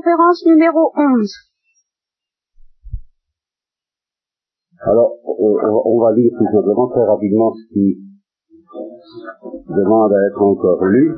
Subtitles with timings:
[0.00, 1.28] conférence numéro 11.
[4.80, 7.98] Alors, on, va lire tout simplement très rapidement ce qui
[9.68, 11.14] demande à être encore lu.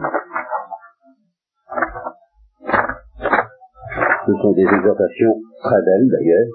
[4.26, 6.50] Ce sont des exhortations très belles d'ailleurs,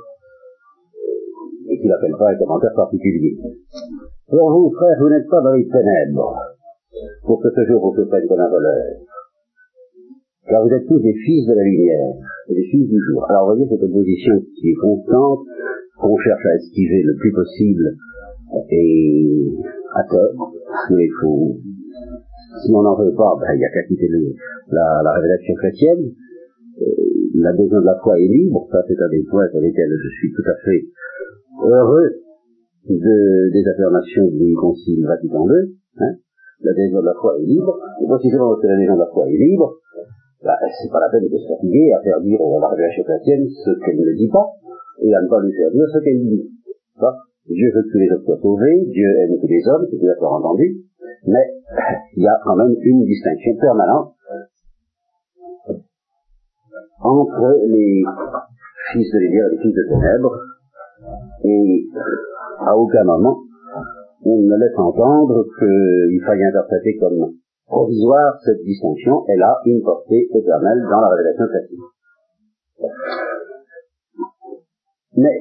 [1.69, 3.37] et qui n'appellent pas un commentaire particulier.
[4.27, 6.35] Pour vous, frères, vous n'êtes pas dans les ténèbres,
[7.25, 9.06] pour que ce jour vous se prenne comme un voleur.
[10.47, 12.15] Car vous êtes tous des fils de la lumière
[12.49, 13.25] et des fils du jour.
[13.29, 15.43] Alors, vous voyez cette opposition qui est constante,
[15.99, 17.97] qu'on cherche à esquiver le plus possible,
[18.71, 19.43] et
[19.93, 20.53] à tort,
[20.91, 21.57] mais il faut,
[22.63, 24.07] si on n'en veut pas, ben, il n'y a qu'à quitter
[24.71, 26.11] la, la, révélation chrétienne.
[26.81, 26.85] Euh,
[27.35, 30.09] la L'adhésion de la foi est libre, ça c'est un des points sur lesquels je
[30.09, 30.81] suis tout à fait
[31.65, 32.09] heureux
[32.89, 36.15] de, des affirmations du Concile Vatican II, hein,
[36.61, 39.37] l'adhésion de la foi est libre, et précisément parce que l'adhésion de la foi est
[39.37, 39.75] libre,
[40.43, 43.71] bah, c'est pas la peine de se fatiguer à faire dire la révélation chrétienne ce
[43.83, 44.47] qu'elle ne dit pas,
[45.01, 46.49] et à ne pas lui faire dire ce qu'elle dit.
[47.47, 50.33] Dieu veut que tous les hommes soient sauvés, Dieu aime tous les hommes, c'est d'accord
[50.33, 50.83] entendu,
[51.25, 51.47] mais
[52.15, 54.13] il y a quand même une distinction permanente
[56.99, 58.03] entre les
[58.91, 60.37] fils de lumière et les fils de ténèbres,
[61.45, 61.85] et
[62.59, 63.37] à aucun moment
[64.25, 67.33] on ne laisse entendre qu'il faille interpréter comme
[67.67, 71.79] provisoire cette distinction, elle a une portée éternelle dans la révélation chrétienne.
[75.17, 75.39] Mais,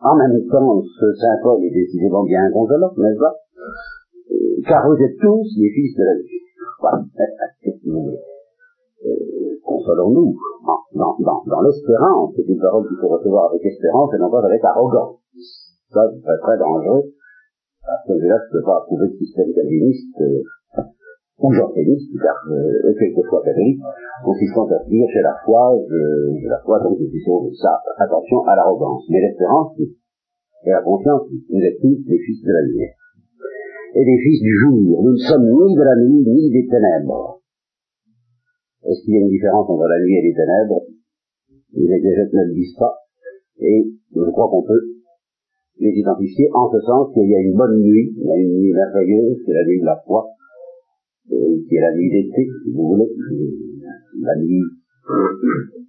[0.00, 3.34] en même temps, ce Saint Paul est décidément bien inconsolant, n'est-ce pas?
[4.68, 6.38] Car vous êtes tous les fils de la vie.
[8.98, 10.34] Euh, consolons-nous
[10.66, 14.44] dans, dans, dans l'espérance, c'est une parole qu'il faut recevoir avec espérance et non pas
[14.44, 15.20] avec arrogance.
[15.92, 17.04] Ça, c'est très dangereux.
[17.86, 20.42] À ce là je ne peux pas approuver le système calviniste euh,
[21.38, 23.80] ou janséniste, car euh, quelquefois catholique,
[24.24, 27.80] consistant à se dire j'ai la foi, j'ai la foi, donc je suis de ça.
[27.98, 29.04] Attention à l'arrogance.
[29.10, 32.94] Mais l'espérance, et la confiance, vous êtes tous les fils de la lumière.
[33.94, 35.02] Et les fils du jour.
[35.02, 37.40] Nous ne sommes ni de la nuit, ni des ténèbres.
[38.84, 40.82] Est-ce qu'il y a une différence entre la nuit et les ténèbres?
[41.74, 42.98] Les exégètes ne le disent pas.
[43.60, 44.80] Et je crois qu'on peut
[45.78, 48.58] les identifier en ce sens qu'il y a une bonne nuit, il y a une
[48.58, 50.26] nuit merveilleuse, c'est la nuit de la foi,
[51.28, 53.08] qui est la nuit d'été, si vous voulez,
[54.20, 54.64] la nuit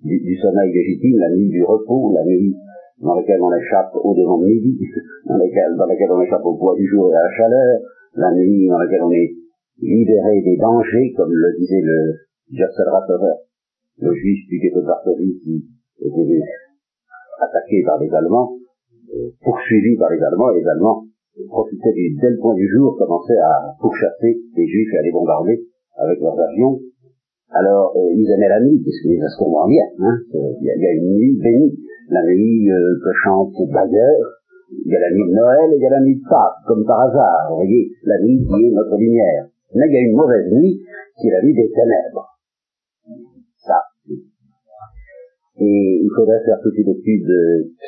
[0.03, 2.55] du, sommeil légitime, la nuit du repos, la nuit
[3.00, 4.77] dans laquelle on échappe au devant de midi,
[5.25, 7.79] dans laquelle, dans laquelle on échappe au poids du jour et à la chaleur,
[8.16, 9.31] la nuit dans laquelle on est
[9.81, 12.13] libéré des dangers, comme le disait le
[12.51, 13.35] Jersel Rathover,
[14.00, 15.66] le juif du ghetto de Varsovie qui
[16.01, 16.41] était
[17.39, 18.57] attaqué par les Allemands,
[19.13, 21.03] euh, poursuivi par les Allemands, et les Allemands
[21.47, 25.11] profitaient du, dès le point du jour, commençaient à pourchasser les Juifs et à les
[25.11, 25.63] bombarder
[25.97, 26.79] avec leurs avions.
[27.51, 29.85] Alors, euh, ils aimaient la nuit, puisque les instruments bien.
[30.00, 30.17] Hein.
[30.33, 31.79] Il y, a une nuit bénie,
[32.09, 34.39] la nuit euh, que chante d'ailleurs,
[34.69, 36.61] il y a la nuit de Noël et il y a la nuit de Pâques,
[36.67, 37.50] comme par hasard.
[37.50, 39.50] Vous voyez, la nuit qui est notre lumière.
[39.73, 40.81] Mais il y a une mauvaise nuit,
[41.19, 42.28] qui est la nuit des ténèbres.
[45.61, 47.29] Et il faudrait faire toute une étude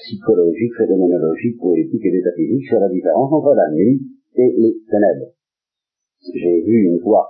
[0.03, 4.01] psychologique, phénoménologique, poétique et métaphysique sur la différence entre la nuit
[4.35, 5.31] et les ténèbres.
[6.33, 7.29] J'ai vu une fois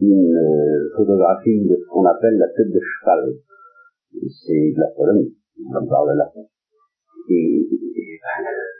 [0.00, 3.34] une euh, photographie de ce qu'on appelle la tête de cheval.
[4.12, 6.32] C'est de l'astronomie, on parle là.
[7.30, 7.68] Et,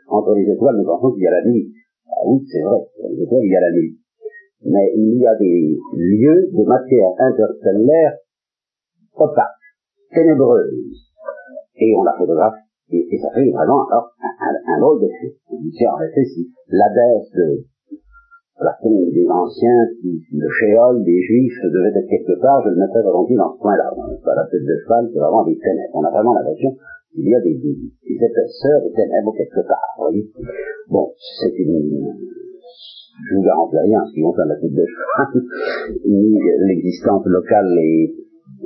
[0.09, 1.73] entre les étoiles, nous pensons qu'il y a la nuit.
[2.07, 2.79] Ah oui, c'est vrai,
[3.11, 3.99] les étoiles, il y a la nuit.
[4.65, 8.15] Mais il y a des lieux de matière interstellaire
[9.15, 9.58] opaque,
[10.13, 11.09] ténébreuse.
[11.77, 12.59] Et on la photographe,
[12.91, 15.37] et, et ça fait vraiment alors, un, un, drôle d'effet.
[15.51, 17.65] On dit, en effet, si l'abbesse de
[18.61, 23.03] la tombe des anciens, le shéol des juifs devait être quelque part, je le mettrais
[23.03, 23.91] volontiers dans ce point-là.
[24.25, 25.95] Pas la tête de cheval, c'est vraiment des ténèbres.
[25.95, 26.75] On a vraiment l'impression
[27.15, 30.27] qu'il y a des, des, des épaisseurs de ténèbres quelque part, voyez.
[30.91, 32.03] Bon, c'est une,
[33.29, 35.43] je vous garantis rien en ce qui concerne la tête de cheval,
[36.07, 38.15] ni l'existence locale et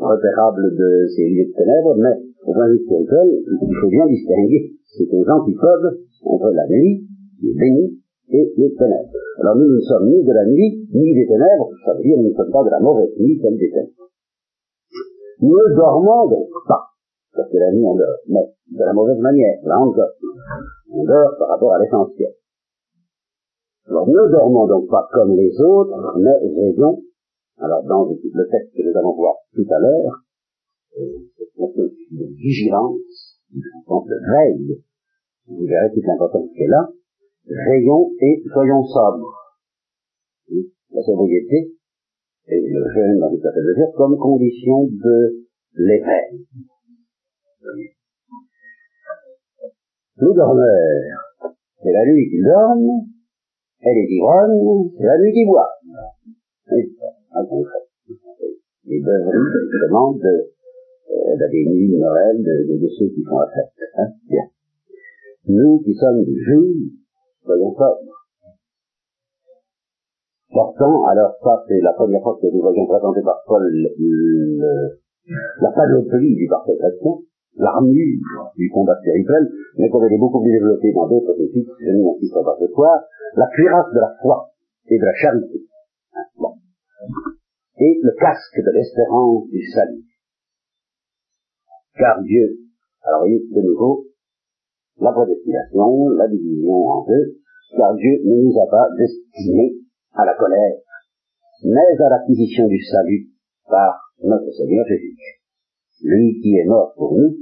[0.03, 4.73] repérable de ces lieux de ténèbres, mais au point de vue il faut bien distinguer.
[4.85, 7.07] C'est aux gens qui peuvent, entre la nuit,
[7.41, 7.99] qui est bénie,
[8.31, 9.13] et les ténèbres.
[9.41, 12.31] Alors nous ne sommes ni de la nuit, ni des ténèbres, ça veut dire nous
[12.31, 14.09] ne sommes pas de la mauvaise nuit, celle des ténèbres.
[15.41, 16.85] Nous ne dormons donc pas,
[17.35, 20.13] parce que la nuit on dort, mais de la mauvaise manière, là encore.
[20.93, 22.33] On dort par rapport à l'essentiel.
[23.89, 27.03] Alors ne dormons donc pas comme les autres, mais veillons
[27.63, 30.25] alors, dans le texte que nous allons voir tout à l'heure,
[30.99, 34.83] euh, cette notion de vigilance, de veille,
[35.47, 36.89] vous verrez toute l'importance qu'elle là,
[37.47, 39.33] veillons et soyons sobres.
[40.91, 41.73] La sobriété,
[42.49, 46.45] et le jeûne dans fait de faire, comme condition de l'éveil.
[50.17, 53.07] Le dormeur, c'est la nuit qui dorme,
[53.83, 55.71] et les ivrognes, c'est la nuit qui boit.
[57.35, 57.79] Un concret.
[58.85, 60.53] Les beuveries demandent de,
[61.13, 63.73] euh, nuits de Noël de, de, ceux qui font la fête.
[63.97, 64.09] Hein?
[64.29, 64.45] Bien.
[65.49, 66.65] Nous qui sommes du jour,
[67.45, 67.75] soyons.
[70.53, 75.01] Pourtant, alors ça c'est la première fois que nous voyons présenter par Paul le,
[75.61, 77.13] la panoplie du parfait chrétien,
[77.57, 79.49] l'armure du combat spirituel,
[79.79, 83.03] mais qu'on avait beaucoup plus développé dans d'autres études, je n'y insisterai pas ce soir,
[83.37, 84.51] la cuirasse de la foi
[84.89, 85.72] et de la charité.
[87.83, 90.07] Et le casque de l'espérance du salut.
[91.99, 92.59] Car Dieu,
[93.03, 94.07] alors voyez, de nouveau,
[95.01, 97.43] la prédestination, la division en deux,
[97.77, 99.75] car Dieu ne nous a pas destinés
[100.15, 100.79] à la colère,
[101.65, 103.27] mais à l'acquisition du salut
[103.69, 105.17] par notre Seigneur Jésus.
[106.05, 107.35] Lui qui est mort pour nous,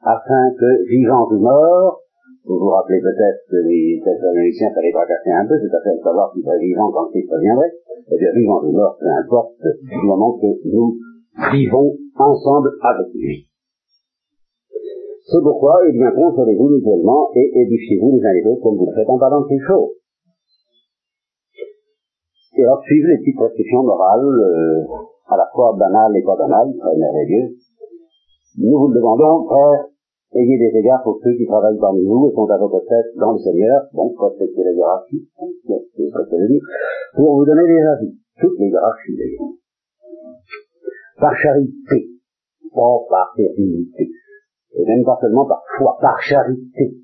[0.00, 2.02] afin que, vivant ou mort,
[2.44, 6.32] vous vous rappelez peut-être que les thessaloniciens fallait casser un peu, c'est à faire savoir
[6.32, 7.72] qu'il serait vivant quand Christ reviendrait.
[8.10, 10.96] Eh bien, vivant ou mort, peu importe, du moment que nous
[11.52, 13.48] vivons ensemble avec lui.
[15.30, 18.96] C'est pourquoi, eh bien, consolez-vous mutuellement et édifiez-vous les uns les autres comme vous le
[18.96, 19.92] faites en parlant de ces choses.
[22.56, 24.82] Et alors, suivez les petites prescriptions morales, euh,
[25.28, 27.60] à la fois banales et pas banales, très merveilleuses.
[28.56, 29.84] Nous vous le demandons, frère,
[30.34, 33.32] ayez des égards pour ceux qui travaillent parmi vous et sont à votre tête dans
[33.32, 35.28] le Seigneur, donc respectez la hiérarchie,
[35.66, 39.54] c'est ce que pour vous donner des avis, toutes les hiérarchies d'ailleurs.
[41.18, 42.08] Par charité,
[42.74, 44.10] pas par fértilité,
[44.74, 46.94] et même pas seulement par foi, par charité.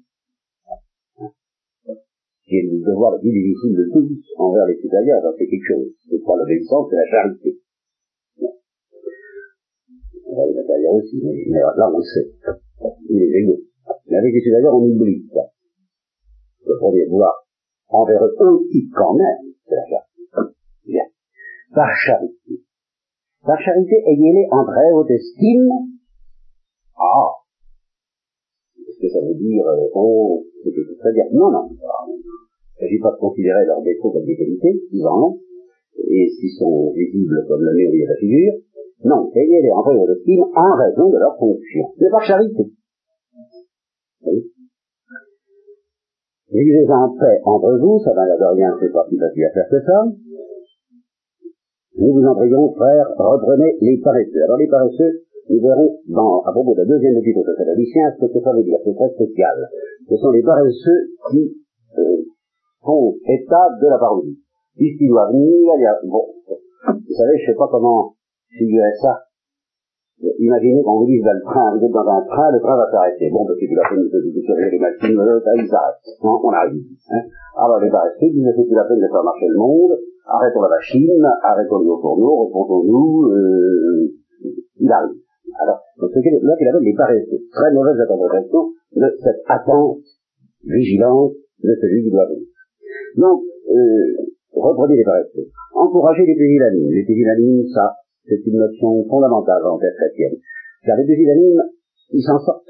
[2.44, 5.88] Qui est le devoir le plus difficile de tous envers les supérieurs, c'est quelque chose.
[6.10, 7.58] C'est pas l'obéissance, c'est la charité.
[10.26, 12.28] On va les aussi, mais, là on le sait.
[13.14, 13.62] Il est égaux.
[14.10, 15.46] Mais avec les supérieurs, on oublie ça.
[16.66, 17.46] Le premier devoir
[17.88, 20.58] envers eux aussi quand même, c'est la charité.
[20.86, 21.04] Bien.
[21.72, 22.58] Par charité.
[23.46, 25.70] Par charité, ayez-les en très haute estime.
[26.98, 27.44] Ah,
[29.04, 31.28] que ça veut dire, euh, oh, c'est chose à dire.
[31.32, 31.68] Non, non.
[31.68, 35.38] Il ne s'agit pas de considérer leurs défauts comme des qualités, ils en ont,
[35.98, 38.54] et s'ils sont visibles comme le nez et la figure.
[39.04, 42.72] Non, ayez-les en vrai estime en raison de leur fonction, mais par charité.
[44.26, 44.50] Oui.
[46.52, 49.80] Vivez en paix entre vous, ça va rien, c'est pas plus facile à faire que
[49.80, 50.04] ça.
[51.96, 54.42] Nous vous en prions, frères, reprenez les paresseux.
[54.44, 58.26] Alors les paresseux, nous verrons dans, à propos de la deuxième étude de Thessaloniciens ce
[58.26, 58.78] que ça veut dire.
[58.84, 59.68] C'est très spécial.
[60.08, 61.54] Ce sont les paresseux qui
[61.98, 62.22] euh,
[62.82, 64.38] font état de la parodie.
[64.76, 66.26] Puisqu'il doit venir, il y a, bon,
[66.88, 68.14] vous savez, je sais pas comment
[68.50, 69.22] figurer ça.
[70.22, 72.90] Imaginez qu'on vous dise dans le train, vous êtes dans un train, le train va
[72.90, 73.30] s'arrêter.
[73.30, 75.98] Bon, parce que la peine de, surveiller les machines, il s'arrête.
[76.22, 76.82] Non, on arrive.
[77.10, 77.22] Hein.
[77.58, 80.68] Alors les paresseux disent, c'est plus la peine de faire marcher le monde, arrêtons la
[80.68, 84.12] machine, arrêtons nos fourneaux, reposons-nous, euh,
[84.80, 85.18] il arrive.
[85.60, 87.40] Alors, ce qu'il là qu'il appelle les paresseux.
[87.52, 90.02] Très mauvaise interprétation de cette attente
[90.64, 91.32] vigilante
[91.62, 92.46] de celui qui doit venir.
[93.16, 95.46] Donc, euh, reprenez les paresseux.
[95.74, 96.90] Encouragez les pusillanimes.
[96.90, 97.94] Les pusillanimes, ça,
[98.26, 100.36] c'est une notion fondamentale en tête chrétienne.
[100.84, 101.62] Car les pusillanimes,
[102.10, 102.64] ils s'en sortent.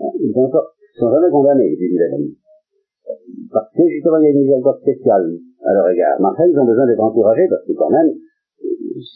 [0.00, 0.74] Hein, ils s'en sortent.
[0.94, 2.34] Ils sont jamais condamnés, les pusillanimes.
[3.52, 6.20] Parce que justement, il y a une miséricorde spéciale à leur égard.
[6.20, 8.12] Mais enfin, ils ont besoin d'être encouragés parce que quand même,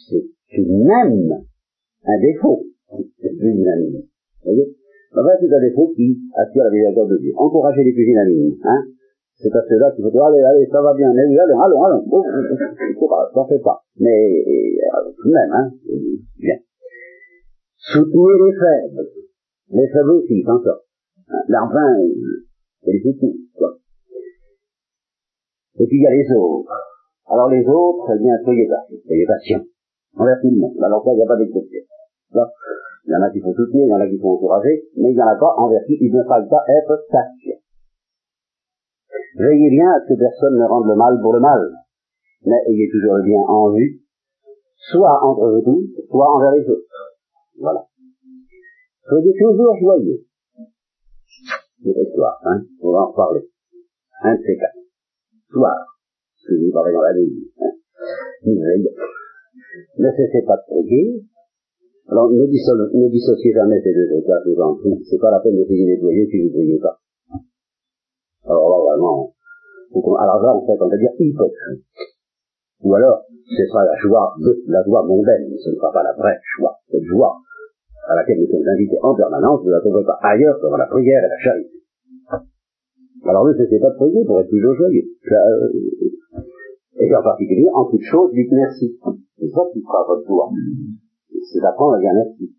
[0.08, 1.44] c'est tout de même
[2.04, 2.64] un défaut,
[3.20, 4.02] c'est plus unanime.
[4.44, 4.76] Vous voyez?
[5.12, 7.32] Fait, c'est un défaut qui attire la miséricorde de Dieu.
[7.36, 8.84] Encourager les plus unanimes, hein
[9.42, 11.82] c'est à ceux-là qu'il faut dire, allez, allez, ça va bien, mais oui, allez, allons,
[11.82, 12.04] allons,
[12.98, 13.82] courage, t'en fais pas.
[13.98, 15.70] Mais, euh, tout de même, hein,
[16.38, 16.56] bien.
[17.76, 19.08] Soutenir les faibles.
[19.70, 20.86] Les faibles aussi, s'en sortent.
[21.28, 21.90] Hein, L'enfant,
[22.84, 23.76] c'est les soutenir, quoi.
[25.80, 26.70] Et puis il y a les autres.
[27.26, 29.64] Alors les autres, eh bien, soyez patients, soyez patients.
[30.16, 30.76] Envers tout le monde.
[30.84, 31.80] Alors ça, il n'y a pas d'exception.
[33.04, 35.10] Il y en a qui font soutenir, il y en a qui font encourager, mais
[35.10, 37.58] il y en a pas envers qui il ne faille pas être patient.
[39.36, 41.60] Veillez bien à ce que personne ne rende le mal pour le mal,
[42.44, 44.00] mais ayez toujours le bien en vue,
[44.90, 46.82] soit entre vous tous, soit envers les autres.
[47.58, 47.86] Voilà.
[49.08, 50.24] Soyez toujours joyeux.
[51.82, 53.48] C'est l'histoire, hein, on va en reparler.
[54.22, 54.78] Un de ces quatre.
[55.50, 55.98] Soir,
[56.48, 57.70] vous parlez dans la nuit, hein.
[59.98, 61.24] Ne cessez pas de prier,
[62.08, 64.76] alors, ne, ne dissociez jamais ces deux choses-là, je vous en.
[65.08, 67.00] C'est pas la peine de payer nettoyer si vous ne payez pas.
[68.44, 69.32] Alors là, vraiment,
[69.94, 71.84] alors là, en fait, on va dire hypocrite.
[72.82, 76.12] Ou alors, ce sera la joie de, la joie mondaine, ce ne sera pas la
[76.14, 76.74] vraie joie.
[76.90, 77.36] Cette joie
[78.08, 80.76] à laquelle nous sommes invités en permanence, vous ne la trouverez pas ailleurs que dans
[80.76, 81.78] la prière et la charité.
[83.24, 85.04] Alors ne cessez pas de prier pour être toujours joyeux.
[85.30, 85.68] Euh,
[86.98, 88.98] et en particulier, en toute chose, dites merci.
[89.38, 90.50] C'est ça qui fera votre joie.
[91.52, 92.52] C'est d'apprendre à dire merci.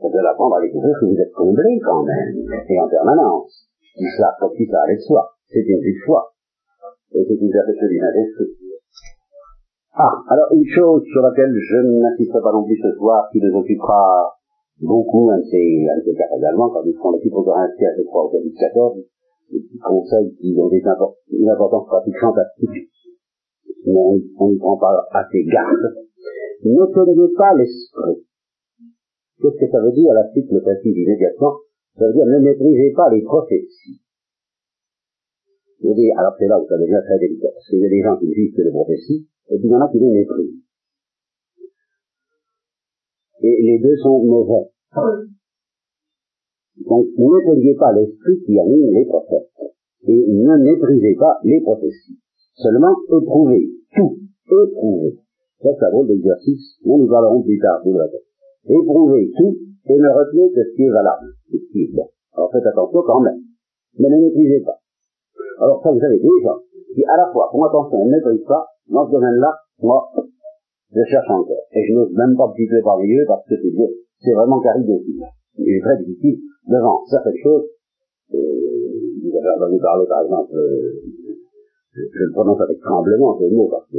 [0.00, 2.34] C'est de l'apprendre à découvrir que vous êtes comblé quand même,
[2.68, 3.70] et en permanence.
[3.94, 5.30] Comme si ça de soi.
[5.46, 6.32] C'est une foi.
[7.14, 8.64] Et c'est une du Saint-Esprit.
[9.94, 13.54] Ah, alors une chose sur laquelle je n'insisterai pas non plus ce soir, qui nous
[13.54, 14.34] occupera
[14.80, 17.94] beaucoup, un de ces, un de ces cas également, quand nous ferons l'équipe au Corinthiens,
[17.96, 18.98] je crois, au chapitre 14,
[19.52, 20.82] des petits conseils qui ont des
[21.30, 22.90] une importance pratique fantastique,
[23.86, 25.94] mais on n'y prend pas assez garde.
[26.64, 28.26] Ne tenez pas l'esprit.
[29.40, 31.54] Qu'est-ce que ça veut dire la suite le précise immédiatement
[31.96, 34.00] Ça veut dire ne méprisez pas les prophéties.
[36.18, 38.26] alors c'est là où ça devient très délicat, parce qu'il y a des gens qui
[38.26, 40.60] ne vivent que les prophéties, et puis il y en a qui les méprisent.
[43.42, 44.70] Et les deux sont mauvais.
[46.82, 49.50] Donc, ne méprisez pas l'esprit qui anime les prophètes.
[50.06, 52.18] Et ne méprisez pas les prophéties.
[52.54, 54.18] Seulement, éprouvez tout.
[54.50, 55.18] Éprouvez.
[55.62, 56.78] Ça, ça vaut l'exercice.
[56.84, 57.82] Nous nous parlerons plus tard,
[58.66, 62.08] Éprouvez tout et ne retenez que ce qui est valable, ce qui est bon.
[62.34, 63.40] Alors faites attention quand même.
[63.98, 64.78] Mais ne méprisez pas.
[65.60, 66.58] Alors ça, vous avez des gens
[66.94, 70.10] qui, à la fois, font attention, ne méprisent pas, dans ce domaine-là, moi,
[70.94, 71.66] je cherche encore.
[71.72, 73.72] Et je n'ose même pas me situer parmi eux parce que c'est
[74.20, 75.20] c'est vraiment caridétique.
[75.58, 77.66] Il est très difficile devant certaines choses.
[78.32, 78.38] Euh,
[79.22, 81.02] vous avez entendu parler, par exemple, euh,
[81.92, 83.98] je, je, le prononce avec tremblement ce mot parce que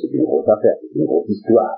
[0.00, 1.76] c'est une grosse affaire, c'est une grosse histoire.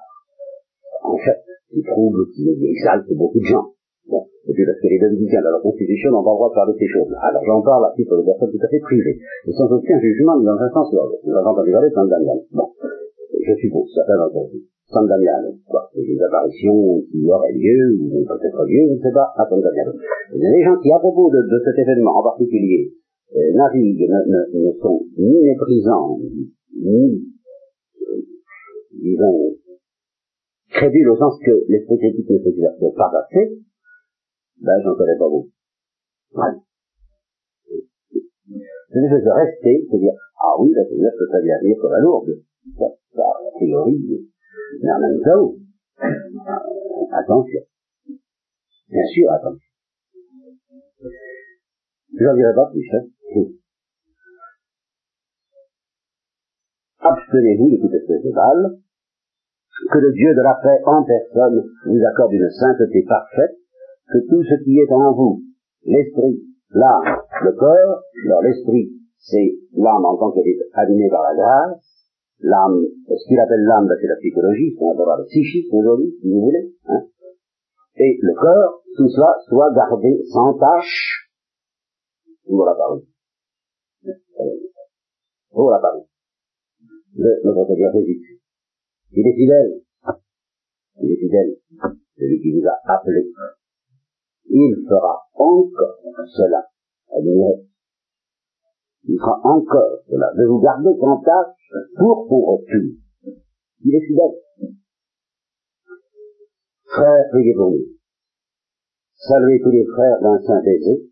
[1.02, 3.66] En fait, qui trouble, qui exalte beaucoup de gens.
[4.10, 6.58] Bon, et puis parce que les dominicains de la Constitution n'ont pas le droit de
[6.58, 7.14] parler ces choses.
[7.22, 10.34] Alors j'en parle à titre de personnes tout à fait privées, et sans aucun jugement
[10.40, 11.22] dans un sens ou dans l'autre.
[11.22, 12.42] Nous avons entendu parler de San Damiano.
[12.50, 12.68] Bon,
[13.38, 14.66] je suppose, certains d'entre vous.
[14.90, 19.30] San Damiano, quoi, des apparitions qui auraient lieu, ou peut-être lieu, je ne sais pas,
[19.38, 19.94] à San Damiano.
[20.34, 22.90] Des gens qui, à propos de, cet événement en particulier,
[23.36, 26.18] euh, naviguent, ne, ne, ne, sont ni méprisants,
[26.74, 27.22] ni,
[28.02, 28.18] euh,
[28.98, 29.54] disons,
[30.70, 33.58] crédules au sens que l'esprit critique ne peut pas passer,
[34.60, 35.50] ben, j'en connais pas beaucoup.
[36.34, 36.54] Ouais.
[38.92, 41.92] C'est juste de rester, se dire, ah oui, la Seigneur peut très bien venir comme
[41.92, 42.30] la lourde.
[42.76, 44.28] Ça, ça, a priori,
[44.82, 45.54] mais en même temps,
[47.12, 47.60] attention.
[48.88, 49.70] Bien sûr, attention.
[52.18, 53.06] Je n'en dirai pas plus, hein.
[56.98, 58.78] Abstenez-vous de toute espèce de mal,
[59.88, 63.56] que le Dieu de la paix en personne vous accorde une sainteté parfaite,
[64.10, 65.42] que tout ce qui est en vous,
[65.84, 71.34] l'esprit, l'âme, le corps, alors l'esprit, c'est l'âme en tant qu'elle est animée par la
[71.34, 71.82] grâce,
[72.40, 76.30] l'âme, ce qu'il appelle l'âme, ben, c'est la psychologie, un peu le psychisme aujourd'hui, si
[76.30, 77.02] vous voulez, hein.
[77.96, 81.30] et le corps, tout cela soit gardé sans tâche
[82.46, 83.02] pour la parole.
[85.50, 86.04] Pour la parole.
[87.14, 88.39] De notre Seigneur Jésus.
[89.12, 89.80] Il est fidèle.
[91.02, 91.56] Il est fidèle.
[92.16, 93.30] Celui qui vous a appelé
[94.50, 96.66] il fera encore cela.
[97.16, 97.62] Admirez.
[99.04, 102.66] Il fera encore cela, de vous garder en tâche pour retour.
[103.84, 104.74] Il est fidèle.
[106.84, 107.86] Frères, priez pour nous.
[109.14, 111.06] Saluez tous les frères d'un saint baiser.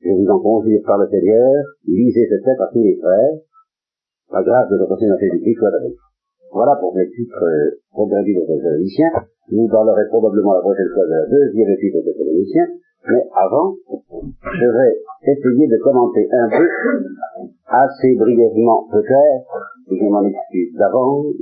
[0.00, 3.40] Je vous en conjure par le Seigneur, lisez cette lettre à tous les frères.
[4.30, 6.13] La grâce de notre Seigneur Jésus-Christ soit avec vous.
[6.54, 9.10] Voilà pour les titres euh, progressifs de Thessaloniciens.
[9.50, 12.68] Nous parlerons probablement la prochaine fois de la deuxième épître de Thessaloniciens.
[13.10, 14.94] Mais avant, je vais
[15.34, 16.68] essayer de commenter un peu,
[17.66, 19.50] assez brièvement peut-être,
[19.90, 21.34] je m'en excuse d'avance.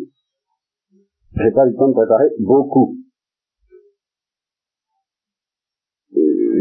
[1.36, 2.96] J'ai pas eu le temps de préparer beaucoup.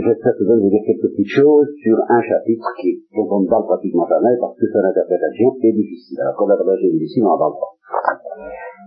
[0.01, 3.65] Je vais vous dire quelques petites choses sur un chapitre qui, dont on ne parle
[3.65, 6.19] pratiquement jamais parce que son interprétation est difficile.
[6.21, 7.71] Alors, comme l'interprétation est difficile, on n'en parle pas.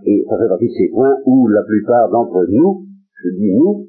[0.05, 2.85] Et ça fait partie de ces points où la plupart d'entre nous,
[3.23, 3.87] je dis nous,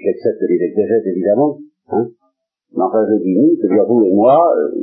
[0.00, 2.08] j'accepte les exégètes évidemment, hein,
[2.72, 4.80] mais enfin je dis nous, c'est-à-dire vous et moi, euh,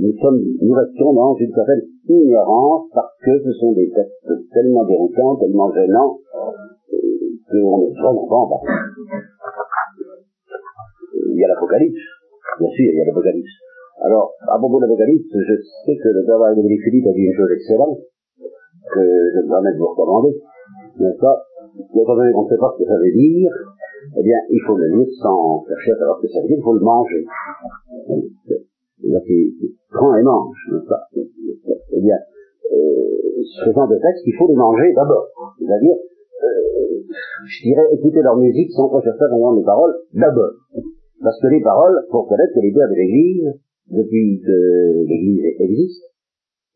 [0.00, 4.84] nous sommes, nous restons dans une certaine ignorance parce que ce sont des textes tellement
[4.84, 6.18] déroutants, tellement gênants,
[7.60, 8.62] qu'on ne en
[11.14, 12.04] Il y a l'Apocalypse,
[12.58, 13.54] bien sûr, il y a l'Apocalypse.
[14.02, 15.54] Alors, à propos de l'Apocalypse, je
[15.86, 17.98] sais que le travail de Philippe a dit une chose excellente,
[18.92, 20.34] que je me permets de vous recommander,
[20.98, 21.42] n'est-ce pas?
[21.94, 23.50] Mais quand on ne sait pas ce que ça veut dire,
[24.16, 26.58] eh bien, il faut le lire sans chercher à savoir ce que ça veut dire,
[26.58, 27.24] il faut le manger.
[28.46, 28.64] C'est
[29.90, 31.02] prends et mange, n'est-ce pas?
[31.16, 32.16] Eh bien,
[32.72, 35.28] euh, ce genre de textes, il faut les manger d'abord.
[35.58, 35.96] C'est-à-dire,
[37.46, 40.52] je dirais, écouter leur musique sans rechercher vraiment les paroles d'abord.
[41.22, 43.48] Parce que les paroles, pour connaître que les pères de l'Église,
[43.90, 44.56] depuis que
[45.06, 46.04] l'Église existe,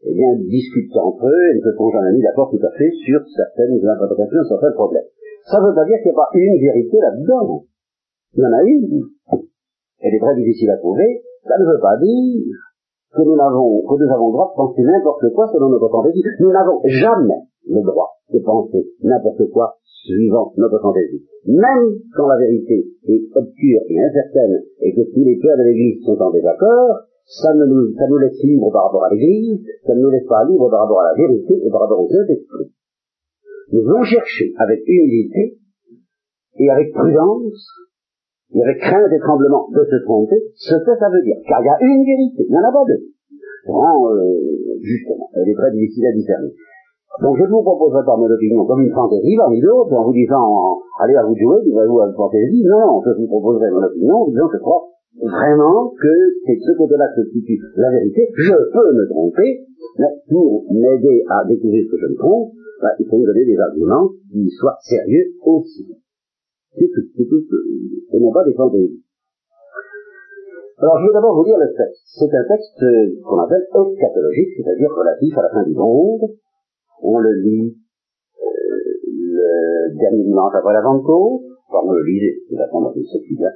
[0.05, 2.91] eh bien, discutent entre eux et ne se sont jamais mis d'accord tout à fait
[3.05, 5.09] sur certaines interprétations, certains problèmes.
[5.45, 7.65] Ça ne veut pas dire qu'il n'y a pas une vérité là-dedans.
[8.35, 9.03] Il y en a une.
[10.01, 11.23] Elle est très difficile à trouver.
[11.43, 12.55] Ça ne veut pas dire
[13.11, 16.23] que nous n'avons, que nous avons le droit de penser n'importe quoi selon notre fantaisie.
[16.39, 21.25] Nous n'avons jamais le droit de penser n'importe quoi suivant notre fantaisie.
[21.47, 26.05] Même quand la vérité est obscure et incertaine et que tous les cœurs de l'Église
[26.05, 29.95] sont en désaccord, ça, ne nous, ça nous laisse libre par rapport à l'Église, ça
[29.95, 32.73] ne nous laisse pas libre par rapport à la vérité et par rapport au Saint-Esprit.
[33.73, 35.59] Nous devons chercher avec humilité
[36.59, 37.69] et avec prudence
[38.55, 41.37] et avec crainte et tremblement de se tromper ce que ça veut dire.
[41.47, 43.13] Car il y a une vérité, il n'y en a pas deux.
[43.69, 46.53] Vraiment, euh, justement, elle est très difficile à discerner.
[47.21, 50.13] Donc je ne vous proposerai pas mon opinion comme une fantaisie parmi d'autres, en vous
[50.13, 52.63] disant, allez à vous jouer, dites-vous à une fantaisie.
[52.65, 54.87] Non, je vous proposerai mon opinion en disant, je crois
[55.19, 56.15] vraiment que
[56.47, 58.29] c'est de ce côté-là que se situe la vérité.
[58.37, 59.67] Je peux me tromper,
[59.99, 63.45] mais pour m'aider à découvrir ce que je me trompe, bah, il faut me donner
[63.45, 65.91] des arguments qui soient sérieux aussi.
[66.79, 69.03] C'est tout, c'est tout, ce n'est pas des fantaisies.
[70.79, 72.07] Alors, je vais d'abord vous lire le texte.
[72.07, 76.23] C'est un texte euh, qu'on appelle eschatologique, c'est-à-dire relatif à la fin du monde.
[77.03, 77.77] On le lit
[78.43, 81.43] euh, le dernier dimanche après la Pentecôte.
[81.69, 83.53] Enfin, on le lisait, c'est la fondation séculaire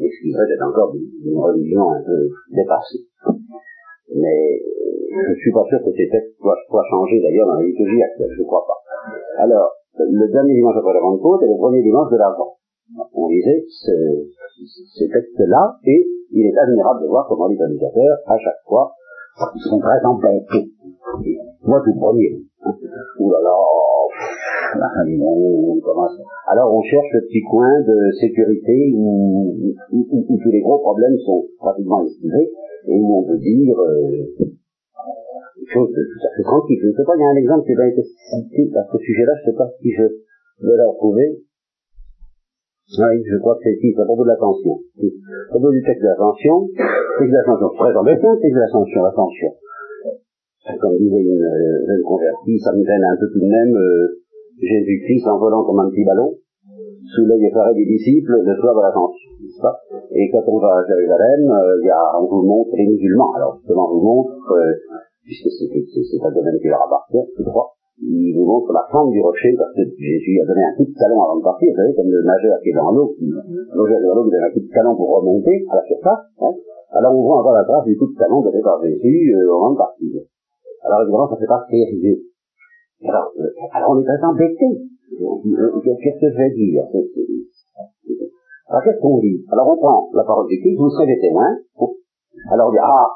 [0.00, 3.06] excusez d'être encore d'une religion un peu dépassée.
[4.14, 7.66] Mais euh, je ne suis pas sûr que ces textes soient, changer d'ailleurs dans la
[7.66, 8.78] liturgie actuelle, je ne crois pas.
[9.42, 12.58] Alors, le dernier dimanche après la Pentecôte et le premier dimanche de l'Avent.
[13.14, 13.92] On lisait ce,
[14.98, 18.92] ces textes-là et il est admirable de voir comment les prédicateurs, à chaque fois,
[19.68, 20.73] sont très embêtés.
[21.62, 22.40] Moi tout premier.
[23.18, 23.54] Ouh là là,
[26.48, 31.44] alors on cherche le petit coin de sécurité où, où, tous les gros problèmes sont
[31.58, 32.50] pratiquement esquivés
[32.88, 34.26] et où on peut dire euh,
[35.56, 36.78] une chose tout à fait tranquille.
[36.82, 38.98] Je ne sais pas, il y a un exemple qui a été cité à ce
[38.98, 41.38] sujet-là, je ne sais pas si je vais le retrouver.
[42.98, 44.74] Oui, je crois que c'est ici, c'est à propos de l'attention.
[44.74, 46.68] À propos du texte de l'attention,
[47.18, 49.50] texte de l'attention, très embêtant, texte de l'attention, l'attention.
[50.64, 54.16] Comme disait une euh, jeune convertie, ça me gêne un peu tout de même, euh,
[54.56, 56.32] Jésus-Christ en volant comme un petit ballon,
[57.04, 59.76] sous l'œil effaré des disciples, le soir de l'ascension, n'est-ce pas?
[60.10, 63.28] Et quand on va à Jérusalem, euh, il y a, on vous montre les musulmans.
[63.36, 64.72] Alors justement, on vous montre, euh,
[65.22, 69.20] puisque c'est un domaine qui leur appartient, je crois, il vous montre la forme du
[69.20, 71.92] rocher, parce que Jésus a donné un coup de talon avant de partir, vous savez,
[71.92, 74.64] comme le nageur qui est dans l'eau, le nageur dans l'eau, vous donne un coup
[74.64, 76.56] de talon pour remonter à la surface, hein
[76.94, 79.72] alors on voit encore la trace du coup de talon donné par Jésus euh, moment
[79.72, 80.22] de partir.
[80.84, 82.20] Alors évidemment, ça fait pas sérieux.
[83.02, 84.68] Alors, euh, alors on est très embêté.
[85.10, 86.84] Qu'est-ce que je vais dire?
[88.68, 89.44] Alors qu'est-ce qu'on dit?
[89.50, 91.56] Alors on prend la parole du Christ, vous serez des témoins.
[92.50, 93.08] Alors on dit, ah,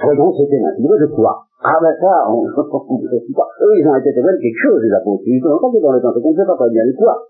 [0.00, 0.72] soyons ces témoins.
[0.76, 1.44] De quoi?
[1.64, 3.48] Ah ben ça, on ne sait pas.
[3.62, 5.22] Eux, ils ont été témoins quelque chose, les apôtres.
[5.26, 7.28] Ils ont entendu dans le temps, on ne sait pas très bien de quoi.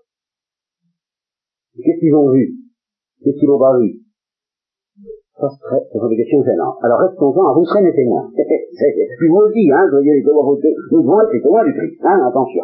[1.75, 2.55] Qu'est-ce qu'ils ont vu?
[3.23, 4.01] Qu'est-ce qu'ils n'ont pas vu?
[5.39, 6.77] Sont des questions gênantes.
[6.83, 8.29] Alors restons-en, vous serez mes témoins.
[8.35, 12.27] Puis vous aussi, hein, voyez les témoins, nous devons être les témoins du Christ, hein,
[12.27, 12.63] attention.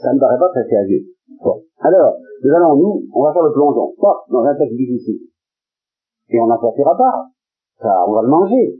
[0.00, 1.02] Ça ne paraît pas très sérieux.
[1.42, 1.62] Bon.
[1.80, 3.92] Alors, nous allons, nous, on va faire le plongeon.
[4.00, 5.20] Pas dans un texte difficile.
[6.30, 7.26] Et on n'en sortira pas.
[7.80, 8.78] Ça, on va le manger.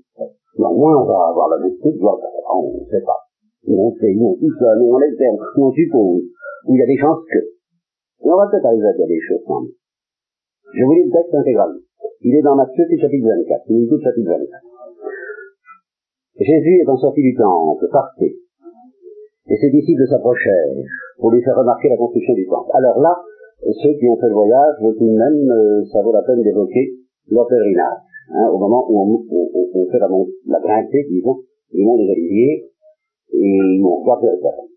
[0.59, 3.19] Mais au moins, on va avoir la vérité de on ne sait pas.
[3.67, 6.23] Nous, on sait, nous, tout seul, nous, on l'espère, nous, on suppose.
[6.69, 7.39] Il y a des chances que.
[8.23, 9.73] On va peut-être arriver à dire des choses quand même.
[10.75, 11.75] Je vous lis le texte intégral.
[12.23, 13.67] Il est dans Matthieu, chapitre 24.
[13.69, 14.63] Il est chapitre 24.
[16.39, 18.35] Jésus étant sorti du temple, partait.
[19.51, 20.87] Et ses disciples s'approchèrent
[21.19, 22.71] pour lui faire remarquer la construction du temple.
[22.75, 23.21] Alors là,
[23.83, 26.95] ceux qui ont fait le voyage, tout de même, euh, ça vaut la peine d'évoquer
[27.29, 27.99] leur pèlerinage.
[28.31, 29.25] Hein, au moment où on,
[29.75, 30.09] on, fait la,
[30.47, 32.71] la grimpée, disons, du mont des Oliviers,
[33.33, 34.72] et on regarde Jérusalem.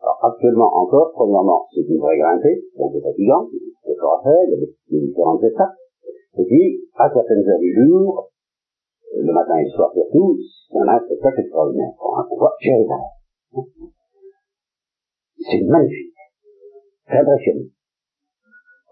[0.00, 3.48] Alors actuellement encore, premièrement, c'est une vraie grimpée, donc c'est fatigant,
[3.84, 5.74] c'est fort à faire, il y a des, différentes étapes.
[6.38, 8.30] Et puis, à certaines heures du jour,
[9.16, 10.38] le matin et le soir surtout,
[10.74, 11.92] a un spectacle extraordinaire.
[12.00, 13.10] On voit Jérusalem.
[15.38, 16.14] C'est magnifique.
[17.08, 17.68] C'est impressionnant.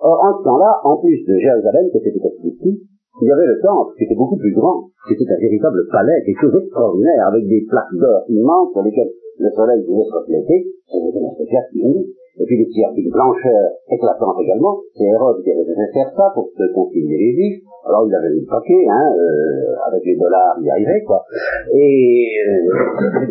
[0.00, 2.82] Or, en ce temps-là, en plus de Jérusalem, qui était peut-être petit,
[3.22, 4.90] il y avait le temple, qui était beaucoup plus grand.
[5.08, 9.50] C'était un véritable palais, quelque chose d'extraordinaire, avec des plaques d'or immenses sur lesquelles le
[9.50, 10.66] soleil pouvait se refléter.
[10.86, 12.14] C'était un spectacle unique.
[12.38, 14.76] Et puis des tiers d'une blancheur éclatante également.
[14.92, 17.64] C'est Hérode qui avait fait faire ça pour se continuer les juifs.
[17.86, 21.24] Alors il avait mis le paquet, hein, euh, avec les dollars, il arrivait, quoi.
[21.72, 23.30] Et euh,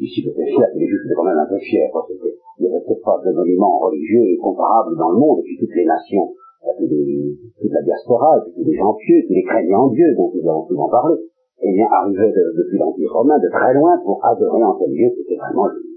[0.00, 2.06] ici c'était fier, les juifs étaient quand même un peu fiers, quoi.
[2.08, 5.84] Il n'y avait peut-être de monument religieux comparable dans le monde, et puis toutes les
[5.84, 6.30] nations,
[6.78, 10.48] toute la diaspora, et puis tous les gens pieux, tous les craignants Dieu dont nous
[10.48, 11.16] avons souvent parlé,
[11.62, 15.36] eh bien, arrivaient depuis l'Empire romain de très loin pour adorer en tel lieu, c'était
[15.36, 15.92] vraiment le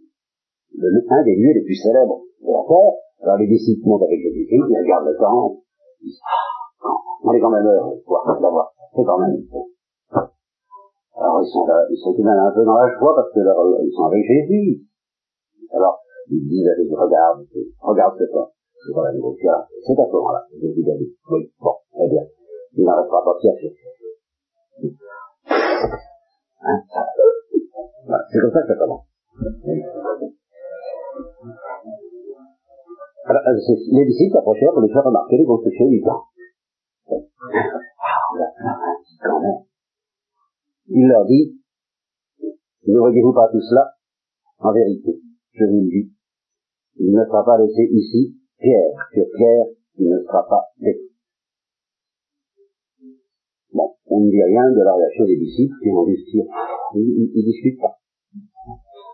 [0.78, 2.94] le, un des lieux les plus célèbres de la terre.
[3.24, 5.64] Alors les disciples montent avec Jésus-Christ, ils regardent le temple,
[6.02, 6.90] ils disent, ah,
[7.24, 9.72] on est quand même heureux de d'avoir, c'est quand même beau.
[11.16, 13.32] Alors ils sont là, ils sont tout de même un peu dans la joie parce
[13.32, 14.84] que ils sont avec Jésus.
[15.72, 16.00] Alors,
[16.30, 17.48] ils disent Jésus, regarde,
[17.82, 18.52] regarde ce temps.
[18.86, 19.36] C'est quand même beau.
[19.40, 20.46] C'est à ce moment-là.
[20.62, 20.94] Jésus a
[21.32, 22.24] oui, bon, très bien.
[22.78, 23.72] Il n'en restera pas fier sur
[26.62, 27.06] Hein, ça,
[28.32, 29.06] c'est comme ça que ça commence.
[33.26, 33.58] Alors, euh,
[33.92, 36.28] les disciples s'approchèrent pour lui faire remarquer les constructions du temple.
[40.88, 41.60] Il leur dit,
[42.88, 43.94] ne voyez-vous pas tout cela?
[44.60, 45.20] En vérité,
[45.54, 46.14] je vous le dis,
[46.98, 49.66] il ne sera pas laissé ici pierre sur pierre,
[49.98, 51.05] il ne sera pas détruit.
[53.76, 56.16] Bon, on ne dit rien de la réaction des disciples qui vont dire,
[56.96, 58.00] ils ne discutent pas.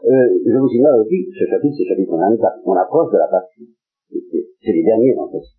[0.05, 3.25] Euh, je vous signale aussi, ce chapitre, c'est le chapitre 24, on approche de la
[3.25, 3.65] passion.
[4.13, 5.57] C'est les derniers entretiens.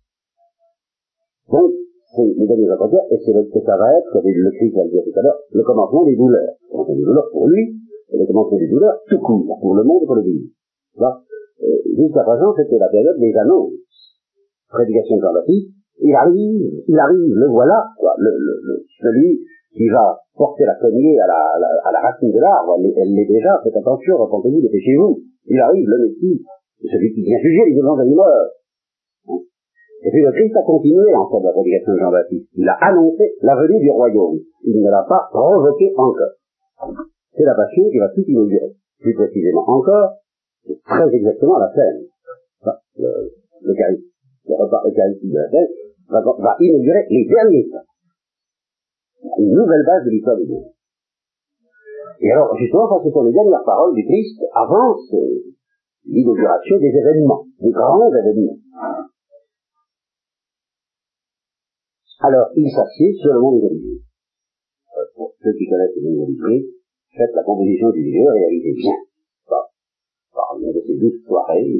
[1.51, 1.71] Donc,
[2.15, 4.95] c'est les derniers entretiens, et c'est que ça va être, comme le Christ l'a dit
[5.03, 6.55] tout à l'heure, le commencement des douleurs.
[6.63, 7.75] Le commencement des douleurs pour lui,
[8.07, 10.47] et le commencement des douleurs tout court, pour le monde et pour le pays.
[10.95, 11.11] Euh,
[11.91, 13.73] Jusqu'à présent, c'était la période des annonces.
[14.69, 19.39] Prédication de Jean-Baptiste, il arrive, il arrive, le voilà, quoi, le, le, le, celui
[19.73, 23.25] qui va porter la cognée à la, la, à la racine de l'arbre, elle l'est
[23.25, 25.21] déjà, faites attention, repentez-vous, dépêchez-vous.
[25.47, 26.41] Il arrive, le Messie,
[26.81, 28.15] celui qui vient juger les vivants et les.
[30.05, 32.49] Et puis le Christ a continué en fait la prédication de Jean-Baptiste.
[32.55, 34.39] Il a annoncé la venue du royaume.
[34.65, 36.35] Il ne l'a pas provoqué encore.
[37.31, 38.75] C'est la passion qui va tout inaugurer.
[38.99, 40.19] Plus précisément encore,
[40.85, 42.03] très exactement la scène.
[42.97, 45.67] le, le, le repas de la scène
[46.09, 47.87] va, va inaugurer les derniers temps.
[49.39, 50.73] Une nouvelle base de l'histoire du monde.
[52.19, 54.95] Et alors, justement, parce que sont les dernières paroles du Christ avant
[56.05, 58.57] l'inauguration des événements, des grands événements.
[62.19, 63.99] Alors, il s'assied sur le monde religieux.
[64.95, 66.71] Euh, pour ceux qui connaissent le monde religieux,
[67.11, 68.95] faites la composition du lieu, réalisez bien.
[70.63, 71.75] Une de ces douze soirées,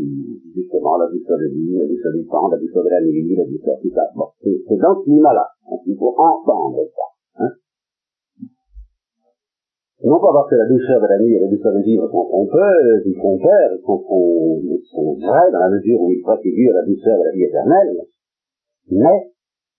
[0.54, 3.46] justement, la douceur de vie, la douceur du temps, la douceur de la nuit, la
[3.46, 4.04] douceur tout ça.
[4.16, 5.48] Bon, c'est dans ce climat-là.
[5.88, 7.44] Il faut entendre ça.
[7.44, 7.52] Hein
[10.04, 12.28] non pas parce que la douceur de la nuit et la douceur de vivre sont
[12.28, 16.84] trompeuses, ils font peur, ils sont, sont, vrais dans la mesure où ils préfigurent la
[16.84, 17.96] douceur de la vie éternelle,
[18.92, 19.32] mais,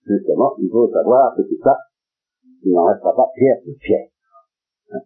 [0.03, 1.77] justement, il faut savoir que tout ça,
[2.63, 4.07] il n'en restera pas pierre sur pierre.
[4.93, 4.99] Hein,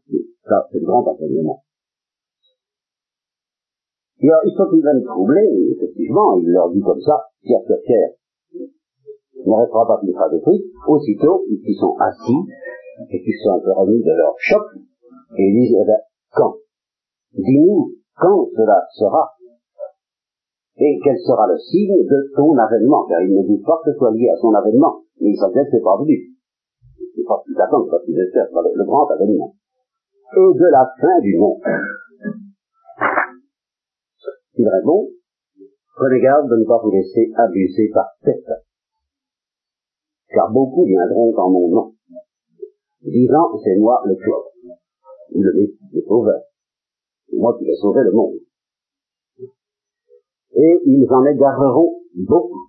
[0.48, 1.64] ça, c'est le grand enseignement.
[4.22, 8.12] Alors, ils sont même troublés, effectivement, il leur dit comme ça, pierre pierre,
[8.52, 12.42] il ne restera pas de prix, aussitôt, ils sont assis,
[13.10, 14.64] et qu'ils sont un peu remis de leur choc,
[15.38, 16.00] et ils disent, eh ben,
[16.36, 16.56] quand?
[17.34, 19.32] Dis-nous quand cela sera?
[20.76, 23.98] Et quel sera le signe de ton avènement, car il ne dit pas que ce
[23.98, 26.36] soit lié à son avènement, mais il savait que c'est pas venu.
[27.16, 29.56] Il faut plus attendre, parce qu'il espère le, le grand avènement.
[30.36, 31.60] Et de la fin du monde.
[34.60, 35.08] Il répond,
[35.96, 38.44] prenez garde de ne pas vous laisser abuser par cette
[40.34, 41.94] car beaucoup viendront en mon nom,
[43.02, 44.50] disant c'est moi le Christ
[45.32, 45.52] le,
[45.94, 46.42] le sauveur.
[47.32, 48.36] Moi qui vais sauver le monde.
[50.52, 51.96] Et ils en égareront
[52.28, 52.68] beaucoup.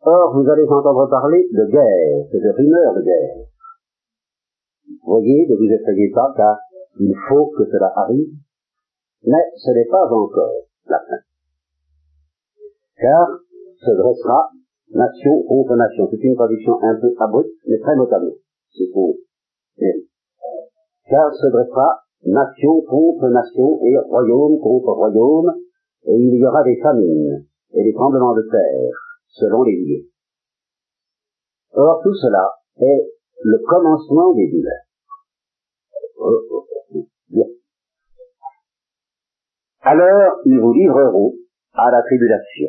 [0.00, 3.46] Or, vous allez entendre parler de guerre, de rumeurs de guerre.
[5.04, 6.58] Voyez, ne vous effrayez pas, car
[6.98, 8.34] il faut que cela arrive,
[9.24, 11.22] mais ce n'est pas encore la fin.
[12.96, 13.28] Car
[13.76, 14.50] se dressera
[14.90, 16.08] nation contre nation.
[16.10, 18.32] C'est une traduction un peu abrupte, mais très notable.
[18.70, 19.16] C'est pour
[21.08, 25.52] car se dressera nation contre nation et royaume contre royaume,
[26.04, 28.94] et il y aura des famines et des tremblements de terre,
[29.28, 30.06] selon les lieux.
[31.74, 33.10] Or, tout cela est
[33.42, 34.86] le commencement des douleurs.
[39.82, 41.34] Alors, ils vous livreront
[41.74, 42.68] à la tribulation,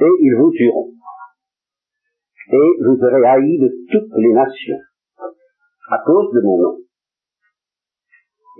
[0.00, 0.92] et ils vous tueront,
[2.52, 4.78] et vous serez haïs de toutes les nations,
[5.90, 6.78] à cause de mon nom.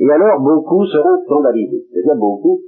[0.00, 1.85] Et alors beaucoup seront scandalisés.
[1.92, 2.61] C'est-à-dire beaucoup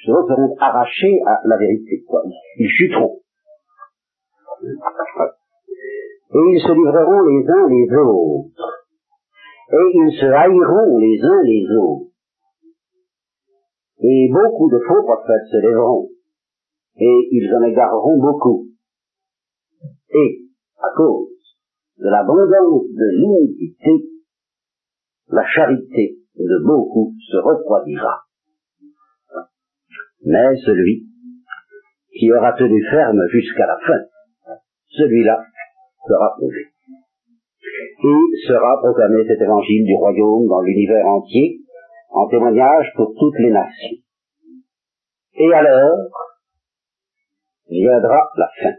[0.05, 2.03] seront, arrachés à la vérité.
[2.07, 2.23] Quoi.
[2.57, 3.19] Ils chuteront.
[6.35, 8.62] Et ils se livreront les uns les autres.
[9.71, 12.11] Et ils se haïront les uns les autres.
[13.99, 16.09] Et beaucoup de faux prophètes se lèveront.
[16.97, 18.67] Et ils en égareront beaucoup.
[20.09, 20.41] Et,
[20.77, 21.29] à cause
[21.97, 24.09] de l'abondance de l'iniquité,
[25.29, 28.23] la charité de beaucoup se refroidira.
[30.25, 31.07] Mais celui
[32.11, 35.43] qui aura tenu ferme jusqu'à la fin, celui-là
[36.07, 36.72] sera prouvé.
[37.63, 41.59] Et sera proclamé cet évangile du royaume dans l'univers entier,
[42.09, 43.97] en témoignage pour toutes les nations.
[45.35, 46.09] Et alors
[47.69, 48.75] viendra la fin.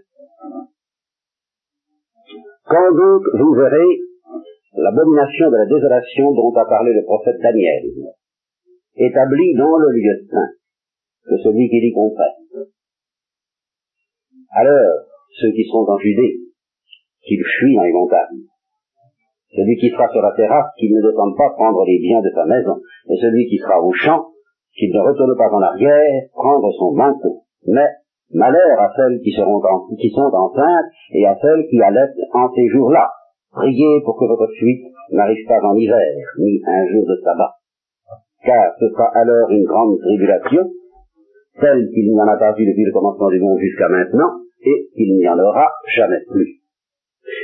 [2.64, 3.99] Quand donc vous verrez
[4.77, 7.85] l'abomination de la désolation dont a parlé le prophète Daniel,
[8.97, 10.51] établie dans le lieu saint,
[11.25, 12.68] que celui qui l'y comprenne.
[14.51, 15.07] Alors,
[15.40, 16.38] ceux qui sont en Judée,
[17.23, 18.47] qu'ils fuient dans les montagnes.
[19.55, 22.45] Celui qui sera sur la terrasse, qu'il ne descende pas prendre les biens de sa
[22.45, 22.75] maison,
[23.09, 24.27] et celui qui sera au champ,
[24.75, 27.43] qu'il ne retourne pas en arrière, prendre son manteau.
[27.67, 27.87] Mais
[28.33, 29.62] malheur à celles qui, seront
[29.99, 33.09] qui sont enceintes et à celles qui allaitent en ces jours-là.
[33.53, 37.55] Priez pour que votre fuite n'arrive pas en hiver, ni un jour de sabbat.
[38.45, 40.69] Car ce sera alors une grande tribulation,
[41.61, 44.88] telle qu'il n'y en a pas eu depuis le commencement du monde jusqu'à maintenant, et
[44.97, 46.63] qu'il n'y en aura jamais plus.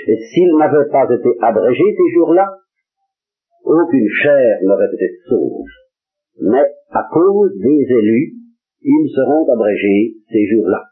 [0.07, 2.57] Et s'ils n'avaient pas été abrégés ces jours-là,
[3.65, 5.67] aucune chair n'aurait été sauve.
[6.41, 8.35] Mais à cause des élus,
[8.83, 10.85] ils seront abrégés ces jours-là.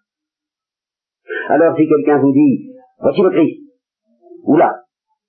[1.48, 2.70] Alors si quelqu'un vous dit,
[3.00, 3.60] voici le Christ,
[4.44, 4.82] ou là,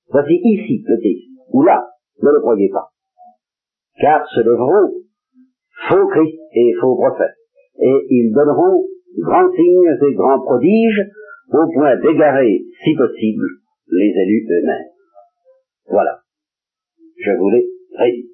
[0.10, 1.88] voici ici le Christ, ou là,
[2.22, 2.89] ne le croyez pas.
[4.02, 4.93] Car se lèveront
[5.89, 7.38] faux Christ et faux prophètes,
[7.82, 8.84] et ils donneront
[9.19, 11.02] grands signes et grands prodiges
[11.51, 13.45] au point d'égarer, si possible,
[13.88, 14.89] les élus eux-mêmes.
[15.88, 16.21] Voilà.
[17.17, 17.65] Je voulais
[17.99, 18.25] l'ai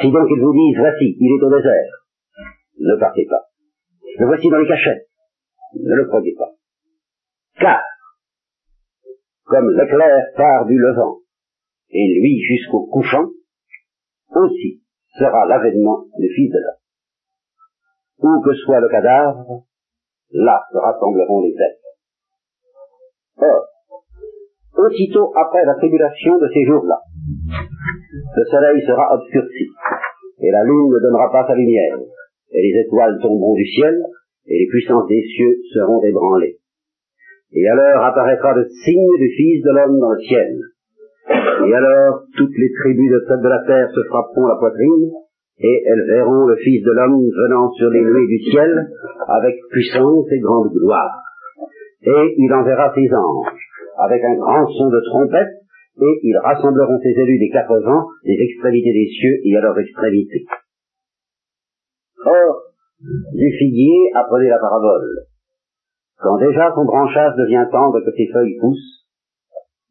[0.00, 1.92] Si donc ils vous disent, voici, il est au désert,
[2.78, 3.44] ne partez pas.
[4.18, 5.08] Le voici dans les cachettes,
[5.74, 6.52] ne le croyez pas.
[7.58, 7.82] Car,
[9.44, 11.18] comme l'éclair part du levant,
[11.90, 13.30] et lui jusqu'au couchant,
[14.34, 14.82] aussi
[15.18, 16.80] sera l'avènement du Fils de l'homme.
[18.18, 19.64] Où que soit le cadavre,
[20.32, 21.90] là se rassembleront les êtres.
[23.38, 23.66] Or,
[24.86, 27.00] aussitôt après la tribulation de ces jours-là,
[28.36, 29.66] le soleil sera obscurci,
[30.40, 31.98] et la lune ne donnera pas sa lumière,
[32.52, 33.96] et les étoiles tomberont du ciel,
[34.46, 36.58] et les puissances des cieux seront ébranlées.
[37.52, 40.56] Et alors apparaîtra le signe du Fils de l'homme dans le ciel.
[41.66, 45.10] Et alors toutes les tribus de, de la terre se frapperont la poitrine,
[45.60, 48.88] et elles verront le Fils de l'homme venant sur les nuées du ciel,
[49.28, 51.22] avec puissance et grande gloire.
[52.02, 53.60] Et il enverra ses anges,
[53.98, 55.52] avec un grand son de trompette,
[56.00, 59.78] et ils rassembleront ses élus des quatre vents, des extrémités des cieux et à leurs
[59.78, 60.46] extrémités.
[62.24, 62.62] Or,
[63.34, 65.26] du figuier, apprenez la parabole.
[66.18, 69.06] Quand déjà son branchage devient tendre que ses feuilles poussent,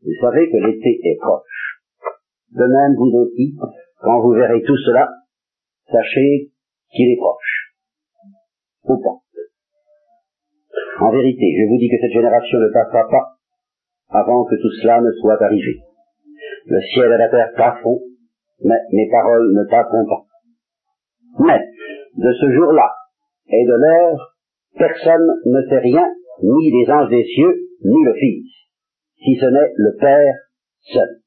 [0.02, 1.82] vous savez que l'été est proche.
[2.56, 3.56] De même, vous aussi,
[4.02, 5.10] quand vous verrez tout cela,
[5.92, 6.52] sachez
[6.92, 7.74] qu'il est proche.
[8.86, 9.20] Ou pas.
[11.06, 13.36] En vérité, je vous dis que cette génération ne passera pas
[14.10, 15.82] avant que tout cela ne soit arrivé.
[16.66, 18.02] Le ciel et la terre passeront,
[18.64, 20.26] mais mes paroles ne passeront pas.
[21.40, 21.60] Mais,
[22.18, 22.92] de ce jour-là
[23.48, 24.36] et de l'heure,
[24.78, 26.06] personne ne sait rien,
[26.44, 28.52] ni les anges des cieux, ni le Fils,
[29.24, 30.36] si ce n'est le Père
[30.94, 31.22] seul.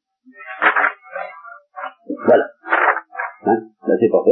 [2.26, 2.51] Voilà.
[3.44, 4.22] Hein c'est pas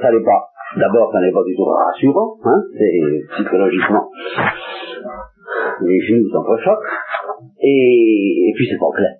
[0.00, 0.40] Ça n'est pas,
[0.76, 3.00] d'abord, ça n'est pas du tout rassurant, hein c'est
[3.34, 4.08] psychologiquement,
[5.82, 6.88] les juifs s'entrechoquent,
[7.60, 9.14] et, et puis c'est pas clair.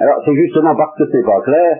[0.00, 1.78] Alors c'est justement parce que c'est pas clair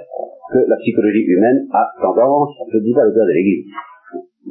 [0.52, 3.66] que la psychologie humaine a tendance, je ne dis pas le père de l'Église,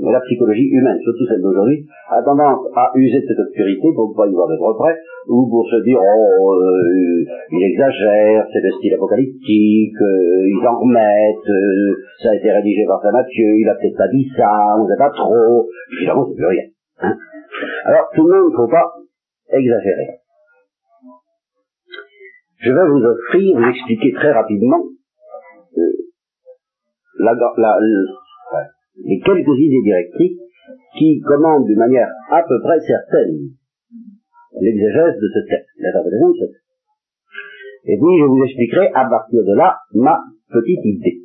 [0.01, 4.15] la psychologie humaine, surtout celle d'aujourd'hui, a tendance à user de cette obscurité pour ne
[4.15, 4.95] pas y voir de reprès,
[5.27, 10.79] ou pour se dire, oh, euh, il exagère, c'est le style apocalyptique, euh, ils en
[10.79, 14.49] remettent, euh, ça a été rédigé par Saint Matthieu, il a peut-être pas dit ça,
[14.79, 16.65] on ne sait pas trop, évidemment c'est plus rien.
[17.01, 17.15] Hein.
[17.85, 18.87] Alors tout le monde ne faut pas
[19.51, 20.19] exagérer.
[22.59, 24.83] Je vais vous offrir, vous expliquer très rapidement
[25.77, 25.81] euh,
[27.19, 27.77] la, la,
[29.05, 30.39] les quelques idées directrices
[30.97, 33.53] qui commande d'une manière à peu près certaine
[34.59, 36.69] l'exégèse de ce texte, l'interprétation de ce texte.
[37.85, 40.19] Et puis je vous expliquerai à partir de là ma
[40.51, 41.23] petite idée.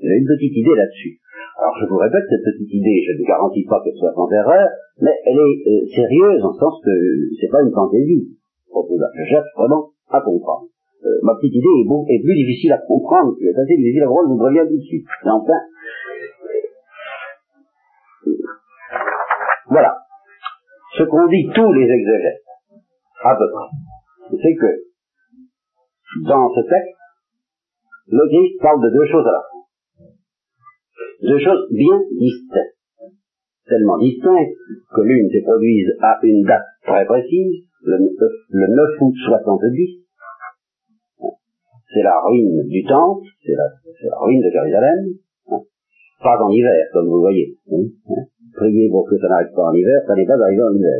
[0.00, 1.18] J'ai une petite idée là-dessus.
[1.58, 4.68] Alors je vous répète, cette petite idée, je ne garantis pas qu'elle soit sans erreur,
[5.00, 6.94] mais elle est euh, sérieuse en sens que
[7.40, 8.38] c'est pas une fantaisie.
[8.72, 10.68] Je cherche vraiment à comprendre.
[11.04, 14.02] Euh, ma petite idée est, bon, est plus difficile à comprendre, elle est assez difficile
[14.02, 14.78] à je vous préviens tout
[15.26, 15.60] enfin,
[19.72, 19.96] voilà.
[20.98, 22.44] Ce qu'ont dit tous les exégètes,
[23.24, 26.98] à peu près, c'est que dans ce texte,
[28.08, 29.64] le Christ parle de deux choses à la fois.
[31.22, 32.76] Deux choses bien distinctes.
[33.66, 34.52] Tellement distinctes
[34.94, 40.02] que l'une se produise à une date très précise, le, 9 août 70.
[41.94, 45.14] C'est la ruine du temple, c'est la, ruine de Jérusalem.
[46.22, 47.56] Pas en hiver, comme vous voyez.
[48.54, 50.98] Priez pour que ça n'arrive pas en hiver, ça n'est pas arrivé en hiver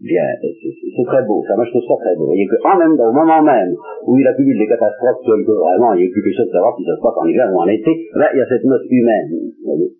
[0.00, 2.24] bien, c'est très beau, ça, moi je trouve ça très beau.
[2.24, 5.52] Vous voyez qu'en même temps, au moment même où il a publié des catastrophes que
[5.52, 7.52] vraiment il n'y a plus quelque chose de savoir si ça se passe en hiver
[7.52, 9.28] ou en été, là il y a cette note humaine.
[9.64, 9.92] Vous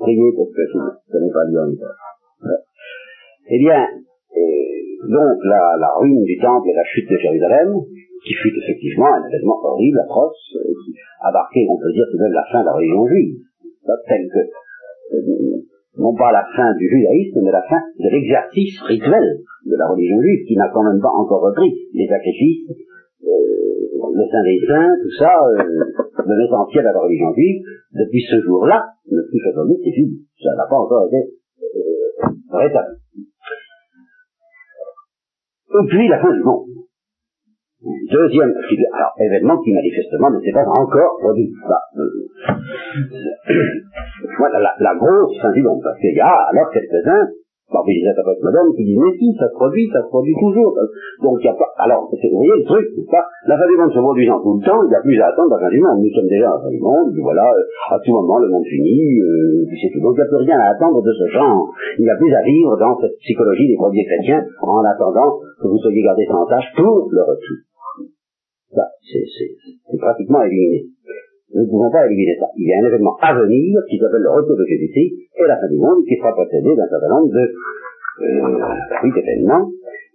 [0.00, 1.92] priez pour que ça n'est pas en hiver.
[3.48, 3.84] Eh bien,
[5.04, 7.76] donc la, ruine du temple et la chute de Jérusalem,
[8.24, 12.32] qui fut effectivement un événement horrible, atroce, qui abarquait, on peut dire, tout de même
[12.32, 13.36] la fin de la religion juive,
[14.08, 14.42] tel que
[15.16, 15.62] euh,
[15.98, 20.20] non pas la fin du judaïsme, mais la fin de l'exercice rituel de la religion
[20.20, 22.70] juive, qui n'a quand même pas encore repris les sacrifices,
[23.24, 25.64] euh, le Saint des Saints, tout ça, euh,
[26.34, 30.20] l'essentiel à la religion juive, depuis ce jour-là, le plus aujourd'hui, c'est fini.
[30.42, 32.96] Ça n'a pas encore été euh, rétabli.
[35.68, 36.66] Et puis la fin du monde.
[38.10, 38.52] Deuxième
[38.94, 41.50] alors, événement qui manifestement ne s'est pas encore produit.
[41.68, 42.26] Bah, euh,
[44.38, 47.28] voilà la, la, grosse fin du monde, parce qu'il y a alors quelques-uns
[47.70, 50.70] parmi les interprètes modernes qui disent mais si, ça se produit, ça se produit toujours.
[51.22, 51.70] Donc il n'y a pas.
[51.78, 53.26] Alors, vous voyez le truc, c'est pas?
[53.46, 55.50] La fin du monde se produisant tout le temps, il n'y a plus à attendre
[55.50, 55.98] la fin du monde.
[55.98, 58.64] Nous sommes déjà à la fin du monde, voilà, euh, à tout moment le monde
[58.66, 60.00] finit, euh, c'est tout.
[60.00, 61.70] Donc il n'y a plus rien à attendre de ce genre.
[61.98, 65.66] Il n'y a plus à vivre dans cette psychologie des premiers chrétiens en attendant que
[65.66, 67.65] vous soyez gardés sans tâche pour le retour.
[68.74, 70.86] Ça, c'est pratiquement éliminé.
[71.54, 72.46] Nous ne pouvons pas éliminer ça.
[72.56, 75.56] Il y a un événement à venir qui s'appelle le retour de Jésus-Christ et la
[75.56, 77.44] fin du monde qui sera précédé d'un certain nombre de
[78.20, 79.70] euh, d'événements.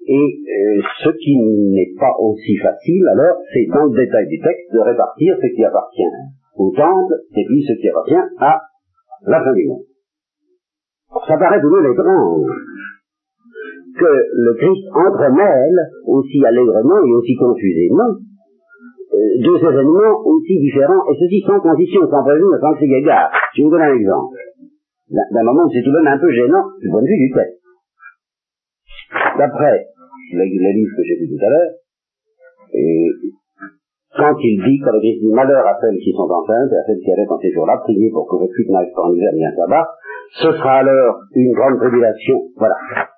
[0.08, 4.74] Et euh, ce qui n'est pas aussi facile, alors, c'est dans le détail du texte
[4.74, 6.12] de répartir ce qui appartient
[6.58, 8.60] au temple et puis ce qui appartient à
[9.28, 9.86] la fin du monde.
[11.28, 12.50] Ça paraît tout de même étrange
[13.98, 18.16] que le Christ entremêle aussi allègrement et aussi confusément
[19.12, 23.32] euh, deux événements aussi différents, et ceci sans condition, sans prévenir, sans crier égard.
[23.56, 24.36] Je vous donne un exemple.
[25.12, 27.60] D'un moment, c'est tout de même un peu gênant du point de vue du texte.
[29.38, 29.88] D'après
[30.32, 31.72] le, livre que j'ai vu tout à l'heure,
[32.74, 33.12] et
[34.16, 36.84] quand il dit, quand le Christ dit malheur à celles qui sont enceintes et à
[36.88, 39.32] celles qui allaient en ces jours-là, priez pour que votre fuite n'arrive pas en hiver
[39.34, 39.88] ni un sabbat,
[40.40, 42.40] ce sera alors une grande tribulation.
[42.56, 42.76] Voilà.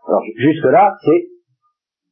[0.08, 1.28] Alors, jusque-là, c'est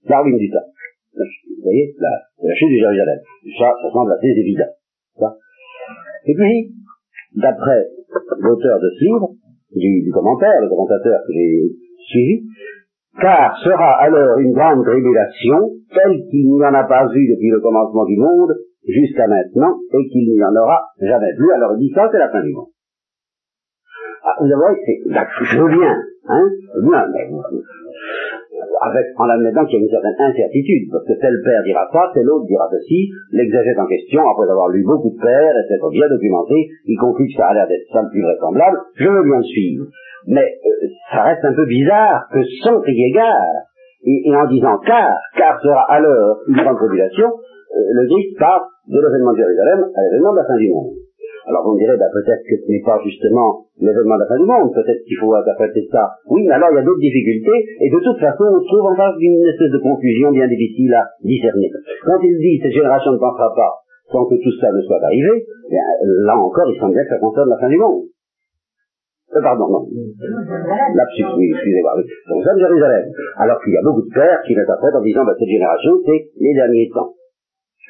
[0.05, 0.69] la ruine du temps.
[1.13, 2.09] Vous voyez, la,
[2.43, 3.19] la chute de Jérusalem.
[3.59, 4.71] Ça, ça semble assez évident.
[5.19, 5.35] Ça.
[6.25, 6.71] Et puis,
[7.35, 7.87] d'après
[8.39, 9.29] l'auteur de ce livre,
[9.75, 11.71] du, commentaire, le commentateur que j'ai
[12.07, 12.43] suivi,
[13.19, 17.59] car sera alors une grande tribulation telle qu'il n'y en a pas eu depuis le
[17.59, 18.55] commencement du monde
[18.87, 21.51] jusqu'à maintenant et qu'il n'y en aura jamais plus.
[21.51, 22.69] Alors il dit ça, c'est la fin du monde.
[24.23, 27.29] Ah, vous avez, c'est, je hein, je viens, mais
[28.81, 32.11] avec, en admettant qu'il y a une certaine incertitude, parce que tel père dira ça,
[32.13, 35.89] tel autre dira ceci, l'exagère en question, après avoir lu beaucoup de pères, et s'être
[35.91, 39.37] bien documenté, il conclut que ça a l'air d'être le plus vraisemblable, je veux bien
[39.37, 39.85] le suivre.
[40.27, 43.69] Mais euh, ça reste un peu bizarre que sans crier gare,
[44.03, 48.65] et, et, en disant car, car sera alors une grande tribulation, euh, le Christ passe
[48.89, 51.00] de l'événement de Jérusalem à l'événement de la fin du monde.
[51.47, 54.37] Alors vous me direz, bah, peut-être que ce n'est pas justement l'événement de la fin
[54.37, 56.17] du monde, peut-être qu'il faut interpréter ça.
[56.29, 58.85] Oui, mais alors il y a d'autres difficultés, et de toute façon, on se trouve
[58.85, 61.71] en face d'une espèce de confusion bien difficile à discerner.
[62.05, 63.81] Quand il dit, cette génération ne pensera pas
[64.11, 65.81] sans que tout ça ne soit arrivé, bien,
[66.27, 68.03] là encore, il semble bien que ça concerne la fin du monde.
[69.31, 69.87] Euh, pardon, non.
[69.87, 71.93] Lapsus, oui, excusez-moi.
[71.95, 72.03] Oui.
[72.27, 73.05] Donc ça, Jérusalem.
[73.37, 76.27] Alors qu'il y a beaucoup de pères qui l'interprètent en disant, bah, cette génération, c'est
[76.35, 77.15] les derniers temps.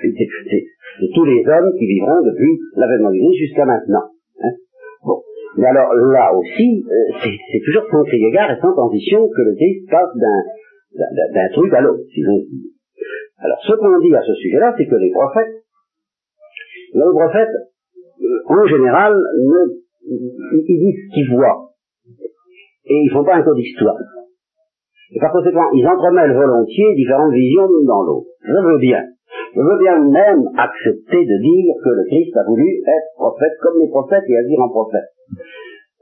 [0.02, 4.06] C'est tous les hommes qui vivront depuis l'avènement du Christ jusqu'à maintenant.
[4.42, 4.54] Hein.
[5.04, 5.22] Bon.
[5.58, 9.56] Mais alors là aussi, euh, c'est toujours sans crier égard et sans transition que le
[9.56, 12.42] Christ passe d'un truc à l'autre, si vous
[13.40, 15.64] Alors ce qu'on dit à ce sujet-là, c'est que les prophètes,
[16.94, 17.56] les prophètes,
[18.22, 21.72] euh, en général, ne ils, disent ce qu'ils voient.
[22.86, 23.98] Et ils font pas un cours d'histoire.
[25.14, 28.28] Et par conséquent, ils entremêlent volontiers différentes visions l'une dans l'autre.
[28.42, 29.04] Je veux bien.
[29.52, 33.80] Je veux bien même accepter de dire que le Christ a voulu être prophète comme
[33.82, 35.12] les prophètes et agir en prophète.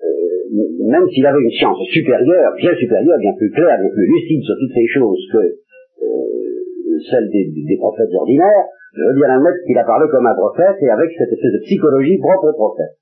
[0.06, 4.44] Euh, même s'il avait une science supérieure, bien supérieure, bien plus claire, bien plus lucide
[4.46, 9.78] sur toutes ces choses que euh, celle des, prophètes ordinaires, je veux bien admettre qu'il
[9.78, 13.02] a parlé comme un prophète et avec cette espèce de psychologie propre au prophète.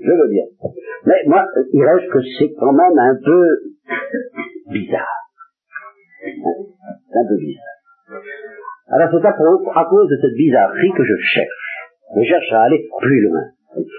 [0.00, 0.44] Je veux bien.
[1.04, 3.42] Mais moi, il reste que c'est quand même un peu
[4.72, 5.20] bizarre.
[6.24, 7.74] C'est un peu bizarre.
[8.88, 11.66] Alors c'est à, à, cause de cette bizarrerie que je cherche.
[12.16, 13.42] Je cherche à aller plus loin.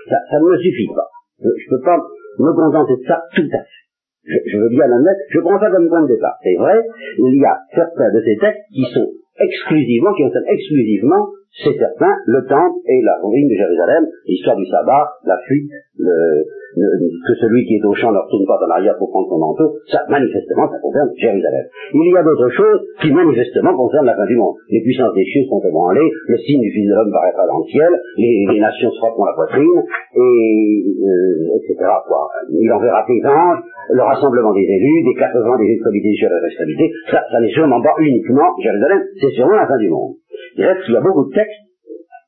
[0.09, 1.09] Ça, ne me suffit pas.
[1.41, 1.97] Je ne peux pas
[2.39, 3.83] me contenter de ça tout à fait.
[4.25, 6.37] Je, je veux bien l'admettre, je prends ça comme point de départ.
[6.41, 6.81] C'est vrai,
[7.17, 11.27] il y a certains de ces textes qui sont exclusivement, qui concernent exclusivement
[11.63, 16.43] c'est certain, le temple et la ruine de Jérusalem, l'histoire du sabbat, la fuite, le,
[16.75, 19.79] que celui qui est au champ ne retourne pas en arrière pour prendre son manteau,
[19.87, 21.65] ça, manifestement, ça concerne Jérusalem.
[21.93, 24.55] Il y a d'autres choses qui, manifestement, concernent la fin du monde.
[24.69, 27.67] Les puissances des cieux sont ébranlées, le signe du Fils de l'homme paraîtra dans le
[27.71, 29.81] ciel, les, nations se frapperont la poitrine,
[30.15, 31.75] et, euh, etc.
[32.07, 32.27] Quoi.
[32.49, 33.61] Il enverra ses anges,
[33.91, 37.51] le rassemblement des élus, des quatre vents des extrémités sur la extrémités, ça, ça n'est
[37.51, 40.15] sûrement pas uniquement Jérusalem, c'est sûrement la fin du monde.
[40.57, 41.65] Il reste qu'il y a beaucoup de textes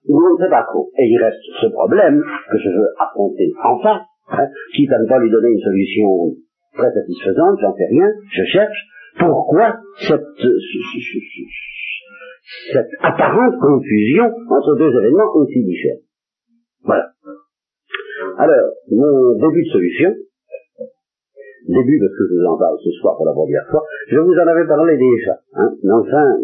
[0.08, 0.90] où on ne sait pas trop.
[0.98, 5.08] Et il reste ce problème que je veux affronter en face, hein, quitte à ne
[5.08, 6.36] pas lui donner une solution
[6.74, 8.78] très satisfaisante, j'en sais rien, je cherche
[9.20, 10.22] pourquoi cette,
[12.72, 16.02] cette apparente confusion entre deux événements aussi différents.
[16.84, 17.12] Voilà.
[18.38, 20.14] Alors, mon début de solution,
[21.68, 24.34] début parce que je vous en parle ce soir pour la première fois, je vous
[24.34, 26.38] en avais parlé déjà, hein, mais enfin,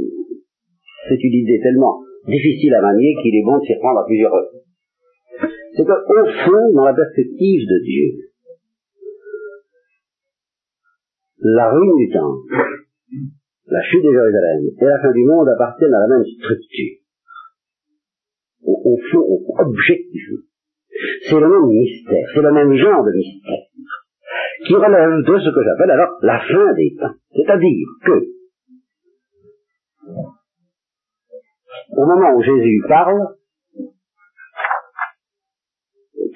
[1.08, 4.32] c'est une idée tellement difficile à manier qu'il est bon de s'y prendre à plusieurs
[4.32, 4.63] reprises.
[5.76, 8.30] C'est qu'au fond, dans la perspective de Dieu,
[11.40, 12.74] la ruine du temple,
[13.68, 17.00] la chute de Jérusalem et la fin du monde appartiennent à la même structure.
[18.66, 19.26] Au, fond,
[19.60, 20.44] objectivement.
[21.28, 23.66] C'est le même mystère, c'est le même genre de mystère,
[24.66, 27.16] qui relève de ce que j'appelle alors la fin des temps.
[27.36, 28.34] C'est-à-dire que
[31.96, 33.20] au moment où Jésus parle,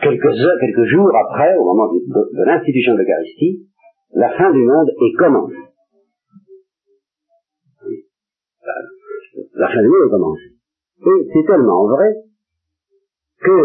[0.02, 3.68] quelques heures, quelques jours après, au moment de, l'institution de l'Eucharistie,
[4.14, 5.56] la fin du monde est commencée.
[9.56, 10.52] La fin du monde est commencée.
[11.00, 12.14] Et c'est tellement vrai
[13.42, 13.62] que,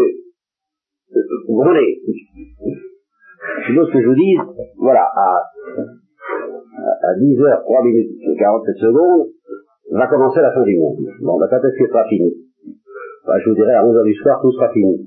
[1.48, 2.00] vous voyez,
[3.60, 4.38] je suppose que je vous dise,
[4.76, 5.42] voilà, à,
[7.02, 9.28] à 10 heures, 3 minutes, 47 secondes,
[9.92, 10.96] va commencer la fin du monde.
[11.20, 12.32] Bon, ben, quand est-ce sera fini?
[13.26, 15.06] Ben, Je vous dirais, à 11 heures du soir, tout sera fini.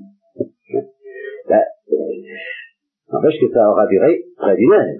[3.12, 4.96] N'empêche que ça aura duré près d'une heure.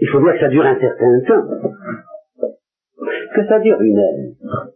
[0.00, 1.48] Il faut bien que ça dure un certain temps.
[3.34, 4.68] Que ça dure une heure,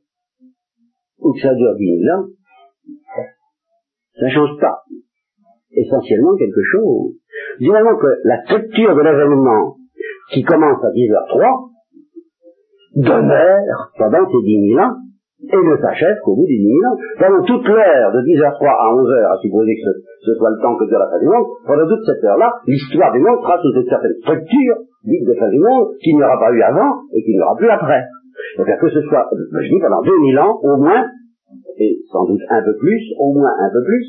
[1.18, 2.26] ou que ça dure dix mille ans,
[4.18, 4.82] ça ne change pas
[5.70, 7.14] essentiellement quelque chose.
[7.58, 9.76] Finalement que la structure de l'événement
[10.32, 11.70] qui commence à 10h03
[12.96, 14.96] demeure pendant ces dix mille ans
[15.42, 16.96] et ne s'achève qu'au bout des dix mille ans.
[17.18, 19.90] Pendant toute l'heure de 10h03 à 11h, à supposer que
[20.22, 23.12] ce, soit le temps que dure la fin du monde, pendant toute cette heure-là, l'histoire
[23.12, 26.38] du monde sera sous une certaine structure dite de fin du monde qu'il n'y aura
[26.38, 28.02] pas eu avant et qu'il n'y aura plus après.
[28.58, 31.10] à que ce soit, je dis pendant 2000 ans, au moins,
[31.78, 34.06] et sans doute un peu plus, au moins un peu plus,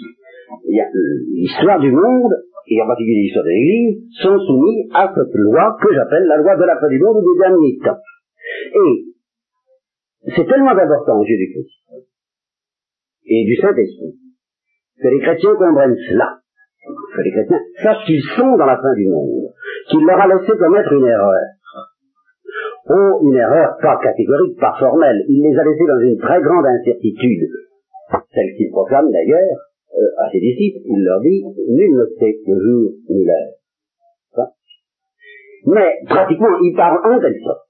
[0.80, 0.86] a
[1.34, 2.34] l'histoire du monde,
[2.68, 6.56] et en particulier l'histoire de l'Église, sont soumis à cette loi que j'appelle la loi
[6.56, 7.80] de la fin du monde ou des derniers.
[8.76, 9.13] Et
[10.26, 11.84] c'est tellement important Jésus-Christ
[13.26, 14.16] et du Saint-Esprit
[15.02, 16.40] que les chrétiens comprennent cela,
[17.16, 19.52] que les chrétiens sachent qu'ils sont dans la fin du monde,
[19.90, 21.44] qu'il leur a laissé commettre une erreur.
[22.90, 25.24] Oh, une erreur pas catégorique, pas formelle.
[25.30, 27.48] Il les a laissés dans une très grande incertitude,
[28.34, 29.58] celle qu'il proclame d'ailleurs
[29.98, 30.80] euh, à ses disciples.
[30.86, 34.48] Il leur dit, nul ne sait le jour ni l'heure.
[35.66, 37.63] Mais pratiquement, il parle en telle sorte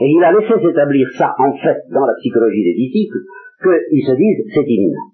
[0.00, 3.18] et il a laissé s'établir ça, en fait, dans la psychologie des disciples,
[3.62, 5.12] qu'ils se disent, c'est imminent.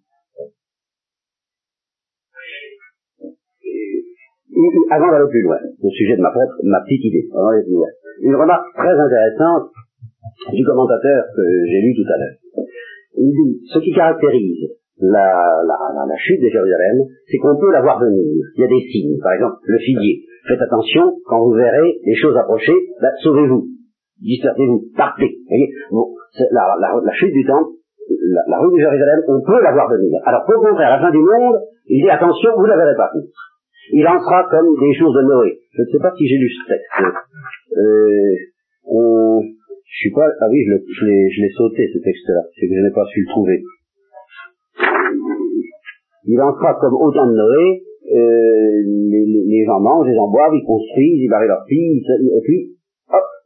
[4.90, 7.72] Avant d'aller plus loin, au sujet de ma propre, ma petite idée, avant d'aller plus
[7.72, 7.88] loin,
[8.22, 9.70] une remarque très intéressante
[10.52, 12.66] du commentateur que j'ai lu tout à l'heure.
[13.16, 14.68] Il dit, ce qui caractérise
[15.00, 18.22] la, la, chute de Jérusalem, c'est qu'on peut la voir venir.
[18.56, 19.18] Il y a des signes.
[19.22, 20.22] Par exemple, le figuier.
[20.46, 23.10] Faites attention, quand vous verrez les choses approcher, ben,
[24.22, 25.30] sauvez-vous dispersez-vous, partez.
[25.90, 26.14] bon,
[26.50, 27.74] la, la, la, chute du temple,
[28.48, 30.20] la, rue de Jérusalem, on peut la voir venir.
[30.24, 33.10] Alors, au contraire, la fin du monde, Il dit attention, vous ne la verrez pas
[33.92, 35.58] Il en comme des choses de Noé.
[35.74, 36.86] Je ne sais pas si j'ai lu ce texte.
[37.76, 38.34] Euh,
[38.86, 42.94] on, je suis pas, ah oui, je l'ai sauté ce texte-là, c'est que je n'ai
[42.94, 43.62] pas su le trouver.
[46.24, 50.54] Il en comme au temps de Noé, euh, les, les, gens mangent, les gens boivent,
[50.54, 52.76] ils construisent, ils barrent leurs filles, et puis,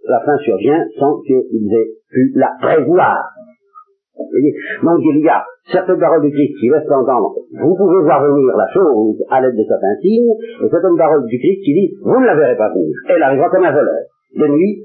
[0.08, 3.18] la fin survient sans qu'ils aient pu la prévoir.
[4.82, 8.56] Donc il y a certaines paroles du Christ qui laissent entendre, vous pouvez voir venir
[8.56, 12.20] la chose à l'aide de certains signes, et certaines paroles du Christ qui disent, vous
[12.20, 12.94] ne la verrez pas venir.
[13.08, 14.02] Elle arrivera comme un voleur.
[14.36, 14.84] De nuit,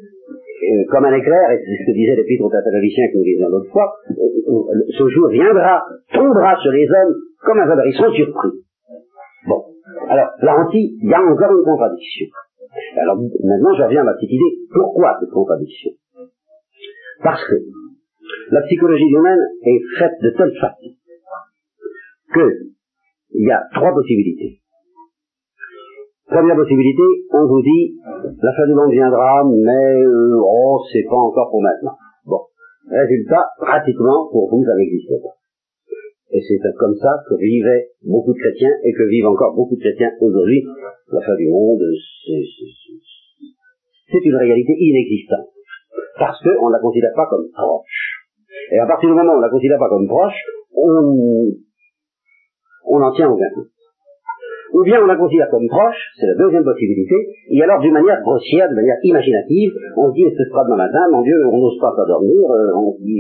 [0.62, 3.72] euh, comme un éclair, et c'est ce que disait l'épître aux que nous disions l'autre
[3.72, 7.16] fois, euh, ce jour viendra, tombera sur les hommes
[7.46, 7.86] comme un voleur.
[7.86, 8.50] Ils sont surpris.
[9.48, 9.64] Bon.
[10.10, 12.28] Alors, là aussi, il y a encore une contradiction.
[12.98, 14.58] Alors, maintenant, je reviens à ma petite idée.
[14.74, 15.92] Pourquoi cette contradiction?
[17.24, 17.56] Parce que
[18.52, 20.90] la psychologie humaine est faite de telle façon
[22.34, 22.72] que
[23.34, 24.60] il y a trois possibilités.
[26.28, 27.04] Première possibilité,
[27.34, 27.98] on vous dit,
[28.42, 31.98] la fin du monde viendra, mais euh, oh, c'est pas encore pour maintenant.
[32.26, 32.40] Bon.
[32.90, 35.41] Résultat, pratiquement, pour vous, ça n'existe pas.
[36.32, 39.82] Et c'est comme ça que vivaient beaucoup de chrétiens et que vivent encore beaucoup de
[39.82, 40.64] chrétiens aujourd'hui.
[41.12, 41.84] La fin du monde,
[44.08, 45.52] c'est une réalité inexistante.
[46.18, 48.24] Parce qu'on ne la considère pas comme proche.
[48.72, 50.40] Et à partir du moment où on ne la considère pas comme proche,
[50.74, 51.52] on,
[52.88, 53.68] on en tient aucun compte.
[54.74, 57.16] Ou bien on la considère comme proche, c'est la deuxième possibilité,
[57.50, 61.12] et alors d'une manière grossière, de manière imaginative, on se dit, ce sera demain matin,
[61.12, 63.20] mon Dieu, on n'ose pas s'endormir, euh, on dit,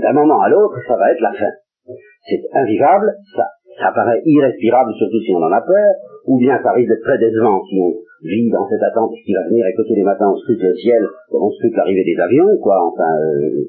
[0.00, 1.52] d'un moment à l'autre, ça va être la fin.
[2.28, 3.46] C'est invivable, ça,
[3.78, 5.90] ça paraît irrespirable, surtout si on en a peur,
[6.26, 9.46] ou bien ça risque d'être très décevant si on vit dans cette attente qui va
[9.48, 12.56] venir et que tous les matins on scrute le ciel, on scrute l'arrivée des avions,
[12.58, 13.62] quoi, enfin, euh,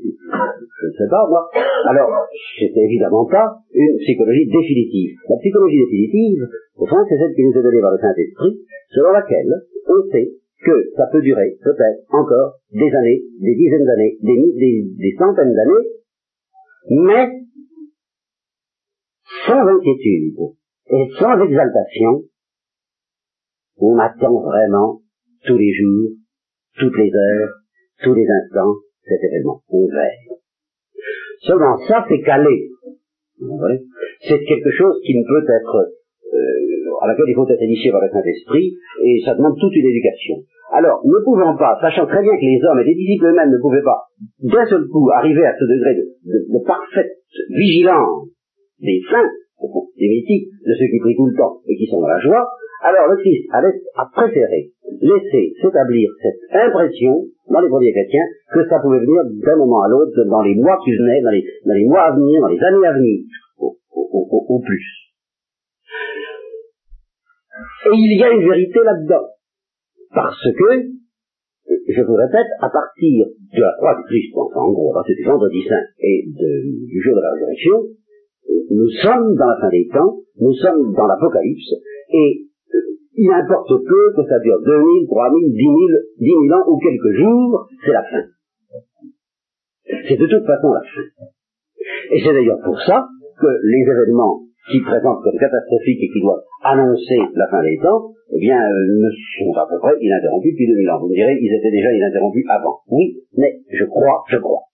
[0.82, 1.50] je ne sais pas, moi.
[1.90, 2.10] Alors,
[2.58, 5.12] c'est évidemment pas une psychologie définitive.
[5.30, 6.48] La psychologie définitive,
[6.78, 8.58] au fond, c'est celle qui nous est donnée par le Saint-Esprit,
[8.90, 9.52] selon laquelle
[9.88, 10.32] on sait
[10.64, 15.88] que ça peut durer peut-être encore des années, des dizaines d'années, des, centaines d'années,
[16.90, 17.30] mais
[19.46, 20.38] sans inquiétude
[20.90, 22.24] et sans exaltation,
[23.78, 25.02] on attend vraiment
[25.46, 26.12] tous les jours,
[26.80, 27.50] toutes les heures,
[28.04, 28.74] tous les instants
[29.08, 29.62] cet événement.
[29.70, 30.38] On veille.
[31.42, 32.70] Seulement ça, c'est calé.
[34.22, 35.92] C'est quelque chose qui ne peut être,
[36.34, 38.74] euh, à laquelle il faut être initié par le Saint-Esprit,
[39.04, 40.36] et ça demande toute une éducation.
[40.74, 43.62] Alors, ne pouvant pas, sachant très bien que les hommes et les disciples eux-mêmes ne
[43.62, 44.04] pouvaient pas
[44.44, 47.16] d'un seul coup arriver à ce degré de, parfaite
[47.50, 48.28] vigilance
[48.82, 49.32] des saints,
[49.98, 52.50] des mythiques, de ceux qui prient tout le temps et qui sont dans la joie,
[52.84, 54.70] alors le Christ a, préféré
[55.02, 59.88] laisser s'établir cette impression dans les premiers chrétiens que ça pouvait venir d'un moment à
[59.88, 62.94] l'autre, dans les mois qui venaient, dans les, mois à venir, dans les années à
[62.94, 63.20] venir,
[63.58, 65.07] au plus.
[67.86, 69.28] Et il y a une vérité là-dedans.
[70.14, 70.70] Parce que,
[71.68, 75.16] je vous répète, à partir de la croix du Christ, enfin en gros, à partir
[75.16, 77.78] du vendredi saint et du jour de la résurrection,
[78.72, 81.74] nous sommes dans la fin des temps, nous sommes dans l'Apocalypse,
[82.10, 82.80] et euh,
[83.16, 85.76] il importe peu que ça dure 2000, 3000, 10 000,
[86.20, 88.24] 10 000 ans ou quelques jours, c'est la fin.
[90.08, 91.08] C'est de toute façon la fin.
[92.12, 93.08] Et c'est d'ailleurs pour ça
[93.40, 98.12] que les événements qui présentent comme catastrophiques et qui doivent annoncer la fin des temps,
[98.34, 99.10] eh bien, euh, ne
[99.40, 101.00] sont à peu près ininterrompus depuis 2000 ans.
[101.00, 102.80] Vous me direz, ils étaient déjà ininterrompus avant.
[102.92, 104.68] Oui, mais je crois, je crois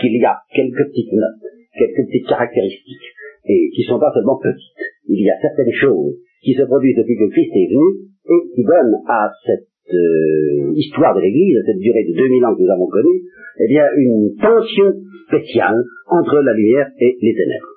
[0.00, 1.42] qu'il y a quelques petites notes,
[1.78, 3.08] quelques petites caractéristiques,
[3.46, 4.82] et qui sont pas seulement petites.
[5.08, 8.62] Il y a certaines choses qui se produisent depuis que Christ est venu et qui
[8.62, 12.70] donnent à cette euh, histoire de l'Église, à cette durée de 2000 ans que nous
[12.70, 13.22] avons connue,
[13.60, 14.92] eh bien, une tension
[15.26, 17.67] spéciale entre la lumière et les ténèbres.